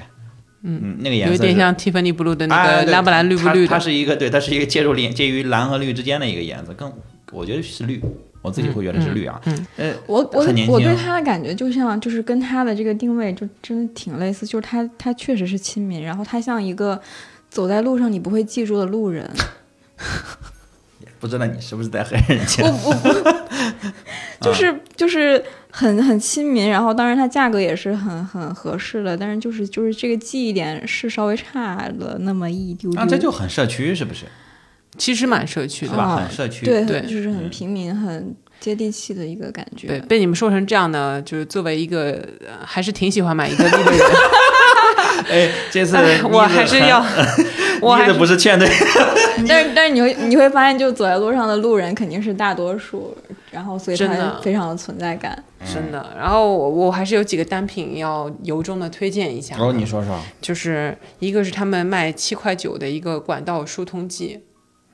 [0.66, 6.90] 嗯，那个颜色有点像 Tiffany blue 的那个蓝不蓝绿不绿它它，是一个对，它是一个介入连介于蓝和绿之间的一个颜色，更
[7.34, 8.00] 我觉得是绿，
[8.40, 9.40] 我自己会觉得是绿啊。
[9.46, 17.00] 嗯呃，我我我对他的感觉就像，就是跟他的这个定位就真的挺类似，就是他他确实是亲民，然后他像一个
[17.50, 19.28] 走在路上你不会记住的路人。
[21.20, 22.90] 不知道你是不是在黑人家我？
[22.90, 33.00] 我不， 就是就是很很亲民，然后当然它价格也是很很合适的，但是就是就是这个记忆点是稍微差了那么一丢丢。
[33.00, 34.26] 啊，这就很社区，是不是？
[34.98, 35.92] 其实蛮社区的。
[35.92, 36.04] 是吧？
[36.04, 36.64] 啊很社区。
[36.66, 39.88] 对，对就是很平民、很接地气的一个感觉。
[39.88, 44.00] 对，被你们说成这样呢，就是作为一个、呃还是挺喜欢买伊德利的人，
[45.30, 47.04] 哎，这次哎我还是要，
[47.80, 48.68] 我还不是劝退，
[49.46, 53.16] 但是 但是你会你会发现，就走在路上的路人肯定是大多数，
[53.50, 55.42] 然后所以它非常有存在感。
[55.72, 56.12] 真的。
[56.14, 59.56] 然后我我还是有几个单品要由衷的推荐一下。
[59.58, 60.18] 哦，你说说。
[60.40, 64.40] 就是一个是他们卖七块九的一个管道疏通剂，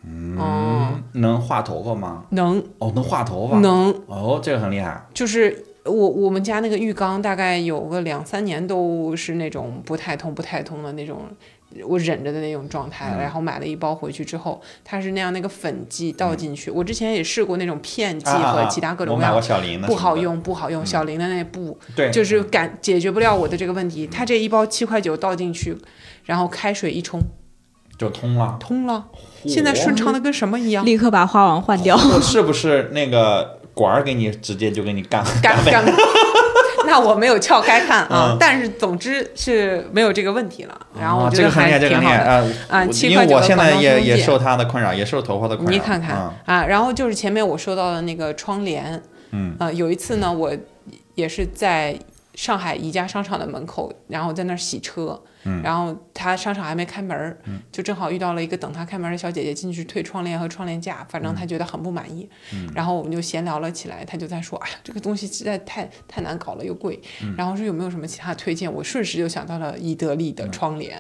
[0.03, 2.25] 嗯，能画头发吗？
[2.31, 3.59] 能哦，能画头发。
[3.61, 5.07] 能，哦，这个很厉害。
[5.13, 11.23] 就是我我们家那个浴缸大概有个两三年都是那种不太通不太通的那种。
[11.87, 16.69] 我忍着的那种状态，然后买了一包回去之后，它是那样那个粉剂倒进去。
[16.69, 20.17] 我之前也试过那种片剂和其他各种我买过各样，小林的，不好。
[20.17, 20.85] 用不好用。
[20.85, 24.05] 小林的那不对，就是感解决不了我的这个问题。
[24.09, 25.79] 它这一包七块九倒进去，
[26.25, 27.21] 然后开水一冲，
[28.01, 28.57] 就通了。
[28.59, 29.05] 通了，
[29.45, 30.87] 现在顺畅的跟什么一样。
[30.87, 31.95] 立刻把花王换掉。
[32.15, 35.85] 我是不是那个管儿给你直接就给你干干 干，
[36.87, 40.87] 那我没有撬开看啊，嗯但是总之是没有这个问题了。
[40.99, 42.41] 然后我哦觉得还这个很厉害，这个挺好的。
[42.41, 42.81] 很厉害啊！
[42.81, 45.71] 啊我7块9的因为我现在也也受它的困扰，也受头发的困扰。
[45.71, 50.51] 你看看、嗯啊，然后就是前面我说到的那个窗帘，嗯，啊，有一次呢，我
[51.15, 51.95] 也是在
[52.35, 55.63] 上海宜家商场的门口，然后在那儿洗车，嗯。
[55.63, 57.39] 然后他商场还没开门儿，
[57.73, 61.25] 就正好遇到了一个等他开门的小姐姐进去退窗帘和窗帘架，反嗯。
[61.25, 62.29] 正他觉得很不满意，
[62.75, 67.35] 然后我们就闲聊了起来，他就在说，哎呀，这个东西实在太太难搞了，又贵，嗯。
[67.37, 70.35] 然后说有没有什么其他推荐，我瞬时就想到了伊德利嗯。
[70.35, 70.99] 的窗帘。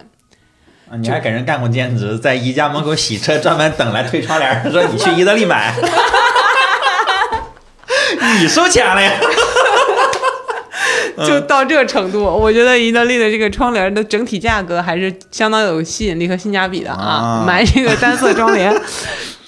[0.89, 5.73] 啊你还给人干过兼职，在宜家门口洗车，专门等来推窗帘儿，说你去伊德利买，
[8.41, 9.13] 你收钱了呀？
[11.27, 17.43] 就到这个程度，我觉得意大利的这个窗帘的整体价格还是相当有吸引力和性价比的啊！
[17.43, 18.73] 啊买这个单色窗帘，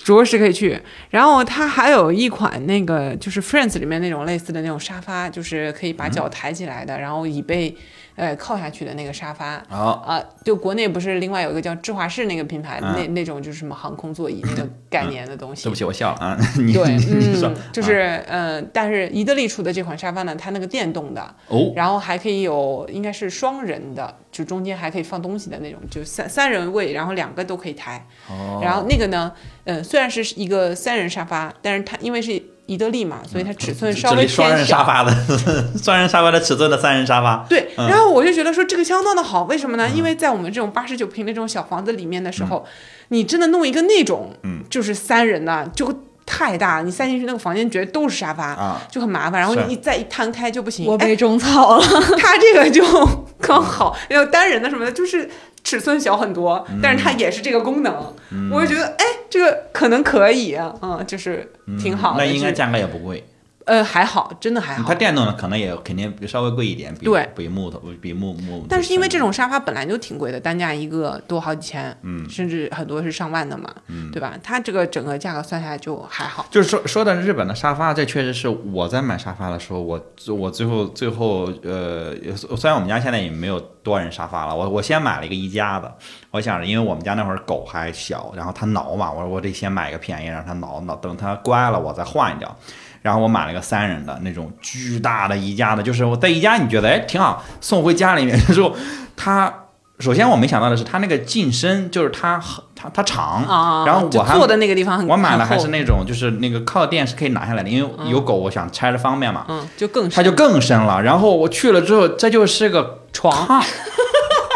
[0.05, 0.81] 着实可以去。
[1.11, 7.77] 然后它还有一款那个就是 Friends 里面那种类似的那种沙发，就是可以把脚抬起来的，然后椅背
[8.17, 9.63] 呃靠下去的那个沙发。
[9.69, 15.65] 好，啊，就国内不是另外有一个叫智华士那个品牌，嗯那那种就是什么航空座椅那个概念的东西。
[15.65, 16.39] 对不起，我笑了啊。
[16.59, 28.07] 你对，嗯，就是嗯、呃但是伊德利出的这款沙发呢，它那个电动的，哦，然后还可以有应该是双人的，就中间还可以放东西的那种，就三三人位，然后两个都可以抬。
[28.29, 29.33] 哦然后那个呢，
[29.65, 34.59] 嗯、虽然是一个三人沙发，但是它因为是伊德利嘛，所以它尺寸稍微这里双偏小。
[34.59, 35.15] 人沙发的，
[35.83, 37.45] 双人沙发的尺寸的三人沙发。
[37.49, 39.89] 对，嗯然后我就觉得说这个相当的好，为什么呢？
[39.95, 42.65] 因为在我们这种八十九平的这种小房子里面的时候，
[43.09, 45.93] 你真的弄一个那种，嗯就是三人的就
[46.25, 49.41] 太大，你塞进去那个房间觉得都是沙发，啊就很麻烦。
[49.41, 51.85] 然后你一再一摊开就不行，我哎被种草了，
[52.17, 52.83] 它这个就
[53.41, 55.29] 刚好，因为单人的什么的，就是
[55.73, 58.15] 尺寸小很多，但是它也是这个功能，
[58.51, 61.51] 我就觉得哎，这个可能可以啊，嗯，就是
[61.81, 63.25] 挺好那应该价格也不贵。
[63.67, 64.95] 呃还好，真的还好它。
[64.95, 68.67] 电动的可能也肯定比稍微贵一点，比对比木头比木木。
[68.69, 73.73] 但是因为这种沙发本来就挺贵的，单价一个多好几千，嗯甚至很多是上万的嘛，
[74.13, 74.35] 对吧？
[74.43, 76.47] 它这个整个价格算下来就还好。
[76.51, 82.15] 就是说说的日本的沙发，这确实是我在买沙发的时候，我我最后最后呃，
[82.57, 85.95] 虽然我们家现在也没有多人沙发了，我我先买了一个宜家的，
[86.31, 92.57] 我想着因为我们家那会儿狗还小，然后它挠嘛，我说我得先买一个便宜让它挠挠，等它乖了我再换掉。
[93.03, 98.75] 然后我买了个三人的那种巨大的宜家的，就是我在宜家你觉得哎挺好，送回家里面的时候，
[99.17, 99.53] 它
[99.99, 109.45] 首先我没想到的是它那个进深，就是它很它它长啊，然后我还坐的那个地方很，我买了还是那种，就是那个靠垫是可以拿下来的，因为有狗，我想拆着方便嘛。
[109.49, 111.01] 嗯，就更它就更深了。
[111.03, 113.65] 然后我去了之后，这就是个床炕，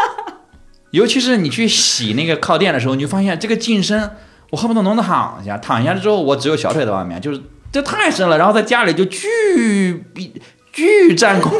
[0.91, 4.11] 尤其是你去洗那个靠垫的时候，你就发现这个进深，
[4.51, 7.41] 我恨不得能躺下，躺下之后我只有小腿在外面，就是
[7.71, 8.37] 这太深了。
[8.37, 10.41] 然后在家里就巨比
[10.71, 11.51] 巨占空，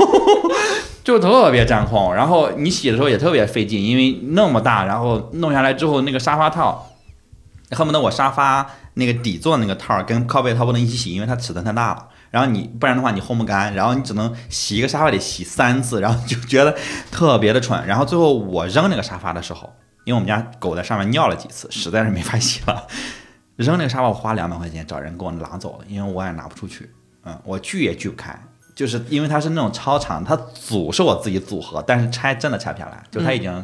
[1.03, 2.13] 就特别占空。
[2.13, 6.83] 然后你洗的时候也特别费劲，因为那么大，然后弄下来之后那个沙发套。
[7.71, 12.07] 恨不得我沙发那个底座那个套跟靠背套不能一起洗，因为它尺寸太大了。
[12.31, 16.73] 然后你不然的话你烘不干，然后你只能洗一个沙发得洗三次，然后就觉得
[17.11, 17.85] 特别的蠢。
[17.85, 19.69] 然后最后我扔那个沙发的时候，
[20.05, 22.87] 因为我们家狗在上面尿了几次，实在是没法洗了。
[23.57, 26.89] 扔那个沙发我花两百块钱找人给我拿走了，因为我也拿不出去。
[27.25, 28.39] 嗯，我锯也锯不开，
[28.73, 33.63] 就是因为它是那种超长，它组是我自己组合，但是拆真的拆不下来，就它已经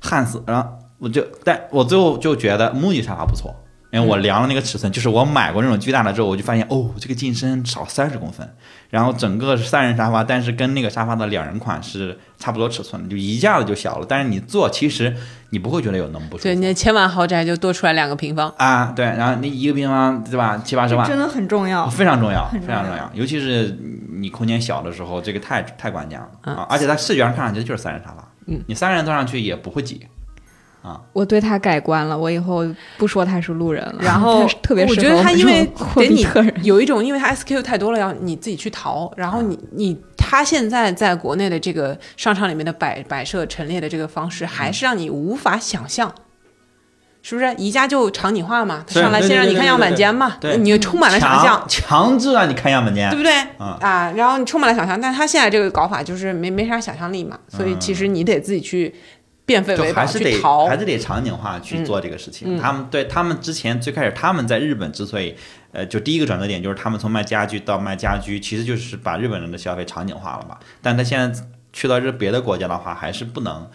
[0.00, 0.42] 焊死。
[0.46, 0.68] 然后
[0.98, 3.54] 我就，但我最后就觉得木艺沙发不错，
[3.92, 8.48] 因为我量了那个尺寸，就是我买过那种巨大的之后，我就发现哦，这个进深少三十公分，
[8.88, 14.06] 然后整个是三人沙发，但是跟那个沙发的两人款是差不多尺寸的，就一下子就小了。
[14.08, 15.14] 但是你坐，其实
[15.50, 16.62] 你不会觉得有那么不舒服对，你。
[16.62, 18.48] 那千万豪宅就多出来两个平方。
[18.56, 21.86] 啊，对，然后那一个平方对吧，七八十万，真的很重要。
[21.90, 23.78] 非常重要，重要非常重要，尤其是
[24.10, 26.66] 你空间小的时候，这个太太关键了嗯啊！
[26.70, 30.06] 而且它视觉上看上去就是三人沙发，嗯，你三人坐上去也不会挤，
[31.12, 32.66] 我对他改观了，我以后
[32.98, 33.96] 不说他是路人了。
[34.00, 36.26] 然后特别我适合们觉得他因为给你。
[36.62, 39.12] 有一种，因为他 SKU 太多了，要你自己去淘。
[39.16, 46.12] 然后你你他现在在国内的这个商场里面的摆摆设陈列的这个方式，还是让你无法想象。
[47.24, 48.84] 是不是宜家就场景化嘛？
[48.84, 53.32] 他上来先让你看样板间嘛，对你充满了想象强，强制让你看样板间对，不对？
[53.60, 58.92] 嗯啊，然后你充满了想象，但是他现在这个搞法就是没没啥想象力嘛，所以其实你得自己去
[59.52, 60.78] 变废就为宝还是得还。
[60.78, 62.56] 是得场景化去做这个事情。
[62.56, 65.34] 嗯他们对他们之前最开始他们在日本之所以
[65.72, 70.58] 呃，就第一个转折点就是他们从卖家具到卖家居，其实就是把日本人的消费场景化了嘛。
[70.80, 73.68] 但他现在去到这别的国家的话，还是不能。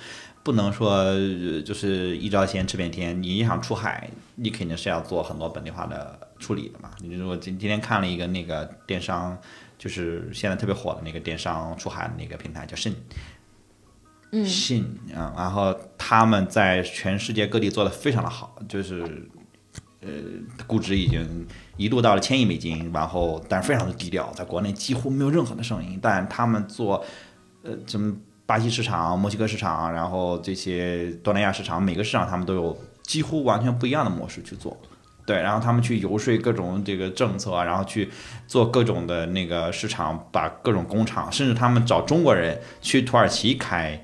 [0.44, 6.90] 不能说呃就是一招鲜吃遍天，你想出海，你肯定是要做很多本地化的处理的嘛。
[7.02, 9.38] 你如果今今天看了一个那个电商，
[9.78, 12.96] 就是现在特别火的那个电商出海的那个平台叫迅，
[14.46, 14.84] 信
[15.16, 19.30] 啊，然后他们在全世界各地做的非常的好，就是
[20.02, 20.10] 呃
[20.66, 21.48] 估值已经
[21.78, 27.04] 一度到了千亿美金，然后但是非常的低调，在国内几乎没有任何的声音，但他们做
[27.64, 28.16] 呃什么
[28.46, 34.78] 巴西市场、墨西哥市场，然后这些东南亚市场，每个市场他们都有几乎完全不一样的模式去做。
[35.26, 38.10] 对，然后他们去游说各种这个政策啊，然后去
[38.48, 44.02] 做各种的那个市场，把各种工厂，甚至他们找中国人去土耳其开，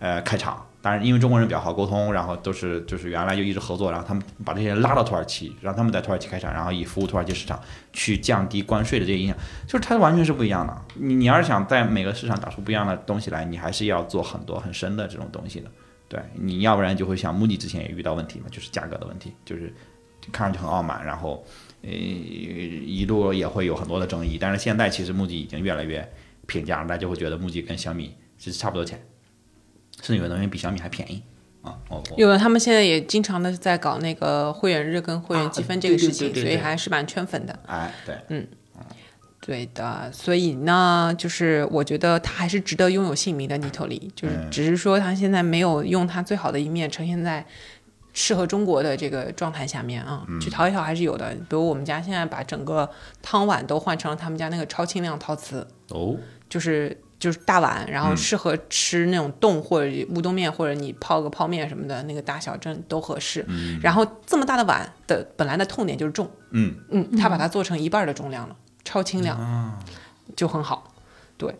[0.00, 0.66] 呃，开厂。
[0.82, 7.60] 当然，因为中国人比较好沟通，然后都是就是原来就一直合作，然后他们把这些人拉到土耳其，让他们在土耳其开厂，然后以服务土耳其市场
[7.92, 9.36] 去降低关税的这个影响，
[9.66, 10.74] 就是它完全是不一样的。
[10.94, 15.70] 你你要是想在每个市场打出不一样的东西来，你还是要做很多很深的这种东西的。
[16.08, 19.70] 对，你要不然就会像 MUJI 之前也遇到问题嘛，就是价格的问题，就是
[20.32, 21.44] 看上去很傲慢，然后
[21.82, 24.38] 呃一路也会有很多的争议。
[24.40, 26.10] 但是现在其实 MUJI 已经越来越
[26.46, 28.98] 平价了，大家就会觉得 MUJI 跟小米其实差不多钱，
[30.02, 31.22] 甚至有的东西比小米还便宜
[31.62, 31.76] 啊。
[32.16, 37.58] 有的他们现在也经常的在搞那个会员日跟会员积分这个事情，啊对对对对对所以还是蛮圈粉的。
[37.66, 38.46] 哎对，嗯
[39.40, 47.44] 对的，所以呢，就是我觉得它还是值得拥有姓名的尼托里，就是嗯只是说它现在没有用它最好的一面呈现在
[48.12, 51.30] 适合中国的这个状态下面啊，去淘一淘还是有的。
[51.32, 52.88] 比如我们家现在把整个
[53.22, 56.16] 汤碗都换成了他们家那个超轻量陶瓷，哦，
[56.48, 63.46] 就是就是大碗，然后适合吃那种冻或者乌冬面，或者你泡个泡面什么的，那个大小真都合适。
[63.82, 69.78] 然后这么大的碗的本来的痛点就是重，嗯嗯，它把它做成一半的重量了，超轻量，
[70.34, 70.94] 就很好。
[71.36, 71.54] 对，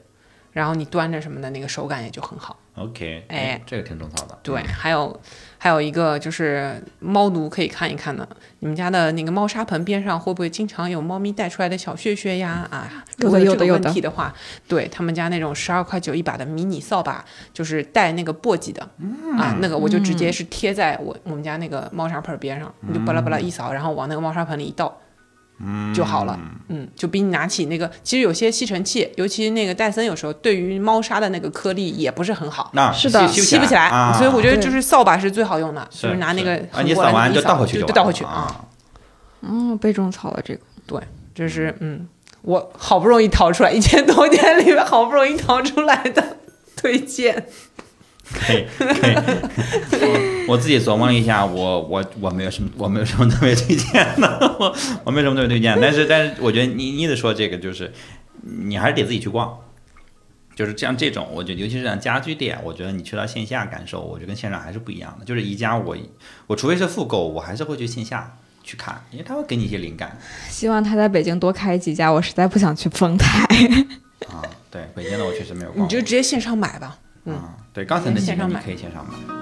[0.53, 2.59] 然后你端着什么的，那个手感也就很好。
[2.77, 4.39] ，OK，哎，这个挺种草的。
[4.43, 5.21] 对，还有
[5.63, 8.27] 还有一个就是猫奴可以看一看的，
[8.61, 12.67] 你们家的那个猫砂盆边上会不会经常有猫咪带出来的小屑屑呀？
[12.71, 13.67] 啊，如果这个问有的。
[13.67, 14.35] 有的题的话，
[14.67, 18.83] 对他们家那种十二块九一把的迷你扫把，就是带那个簸箕的、
[19.37, 24.97] 啊，那个我就直接是贴在我我们家那个猫砂盆边上，你就巴拉巴拉一扫，然后往那个猫砂盆里一倒。
[25.95, 26.39] 就好了，
[26.69, 33.29] 嗯，就比你拿起那个，其实有些吸尘器，尤其那个戴森，有时候对于猫砂的那个颗粒也不是很好，那是的。
[33.29, 38.31] 吸吸不起来，啊、所以我觉得就是扫把是最好用的，就是拿那个是啊，横过来你扫完就倒回去就倒回去啊。
[38.31, 38.65] 啊。
[39.43, 40.61] 嗯，被种草了这个。
[40.87, 41.01] 对
[41.35, 42.09] 这是嗯，
[42.43, 46.39] 我好不容易淘出来一千多件里面好不容易淘出来的
[46.77, 47.47] 推荐，
[48.33, 49.15] 可以可以，
[50.47, 54.75] 我 我自己琢磨了一下，我我我没有什么我没有什么特别推荐的，我
[55.05, 57.93] 我没有什么特别推荐， 但是但是我觉得你你得说这个就是
[58.43, 59.59] 你还是得自己去逛，
[60.55, 65.25] 就是像这种，我觉得尤其是像家居店，我觉得你去到线下感受，我觉得跟线上还是不一样的。
[65.25, 65.97] 就是宜家我
[66.47, 70.17] 我除非是复购，我还是会去线下去看，因为它会给你一些灵感
[70.49, 73.45] 希望他在北京多开几家，我实在不想去丰台。
[74.29, 74.45] 啊。
[74.71, 76.97] 对，北京的我确实没有逛，你就直接线上买吧。
[77.25, 79.40] 嗯啊，对，刚才那几个你可以线上买。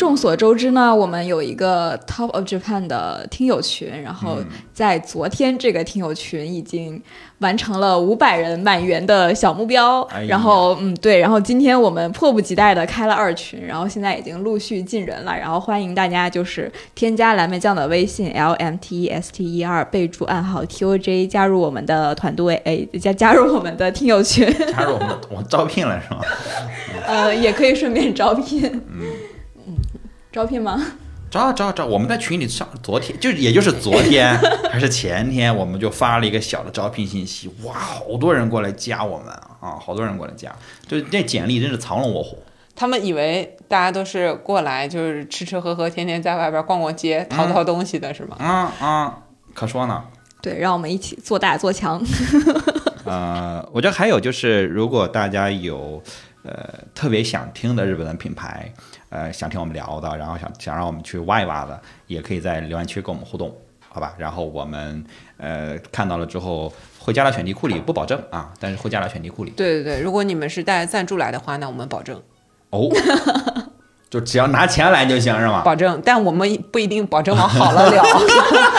[0.00, 4.38] 众所周知呢，我们有一个 Top of Japan 的听友群，然后
[4.72, 7.02] 在昨天这个听友群已经
[7.40, 10.00] 完成了五百人满员的小目标。
[10.04, 24.50] 哎然后，嗯，对，然后今天我们迫不及待的开了二群，然后现在已经陆续进人了，然后欢迎大家就是添加蓝莓酱的微信 L M T E S T E R，备注暗号 T O J，加入我们的团队，哎，加加入我们的听友群。
[24.72, 26.22] 加入我们的，我招聘了是吗？
[27.06, 28.64] 呃，也可以顺便招聘。
[28.88, 29.02] 嗯
[30.32, 30.80] 招聘吗？
[31.28, 31.86] 招招招！
[31.86, 34.36] 我们在群里上，昨天就也就是昨天
[34.70, 39.28] 还是前天，我们就发了一个小的招聘信息，哇，好多人过来加我们
[39.60, 40.54] 啊，好多人过来加，
[40.86, 42.42] 就这简历真是藏龙卧虎。
[42.74, 48.36] 他们以为大家都是过来就是吃吃喝喝，天天在外边逛逛街、淘淘东西的是吗？
[48.38, 49.18] 啊啊，
[49.54, 50.02] 可说呢。
[50.40, 52.00] 对，让我们一起做大做强。
[53.04, 56.02] 呃，我觉得还有就是，如果大家有
[56.42, 58.72] 呃特别想听的日本的品牌，
[59.10, 63.54] 呃想听我们聊的，然后想想让我们去挖一挖的，也可以在留言区跟我们互动，
[63.88, 64.14] 好吧？
[64.16, 65.04] 然后我们
[65.36, 69.50] 呃看到了之后会加到选题库里，不保证啊，但是会加到选题库里。
[69.50, 72.20] 对对对，如果你们是带赞助来的话，那我们保证
[72.70, 72.88] 哦，
[74.08, 75.62] 就只要拿钱来就行是吗？
[75.64, 78.04] 保证，但我们不一定保证往好了聊，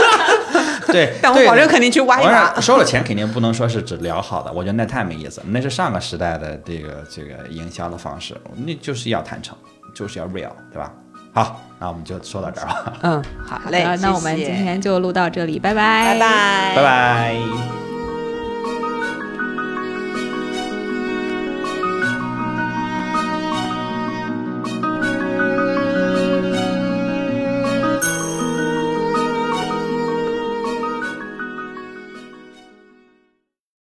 [0.87, 2.59] 对，但我对保证肯定去挖一挖。
[2.61, 9.57] 收了钱肯定不能说是只聊好的，我觉得那太没意思，那是上个时代的这个这个营销的方式，那就是要坦诚，
[9.93, 10.91] 就是要 real，对吧？
[11.33, 17.90] 好，那我们就说到这儿吧，嗯，好嘞，那我们今天就录到这里，拜拜，拜拜，拜拜。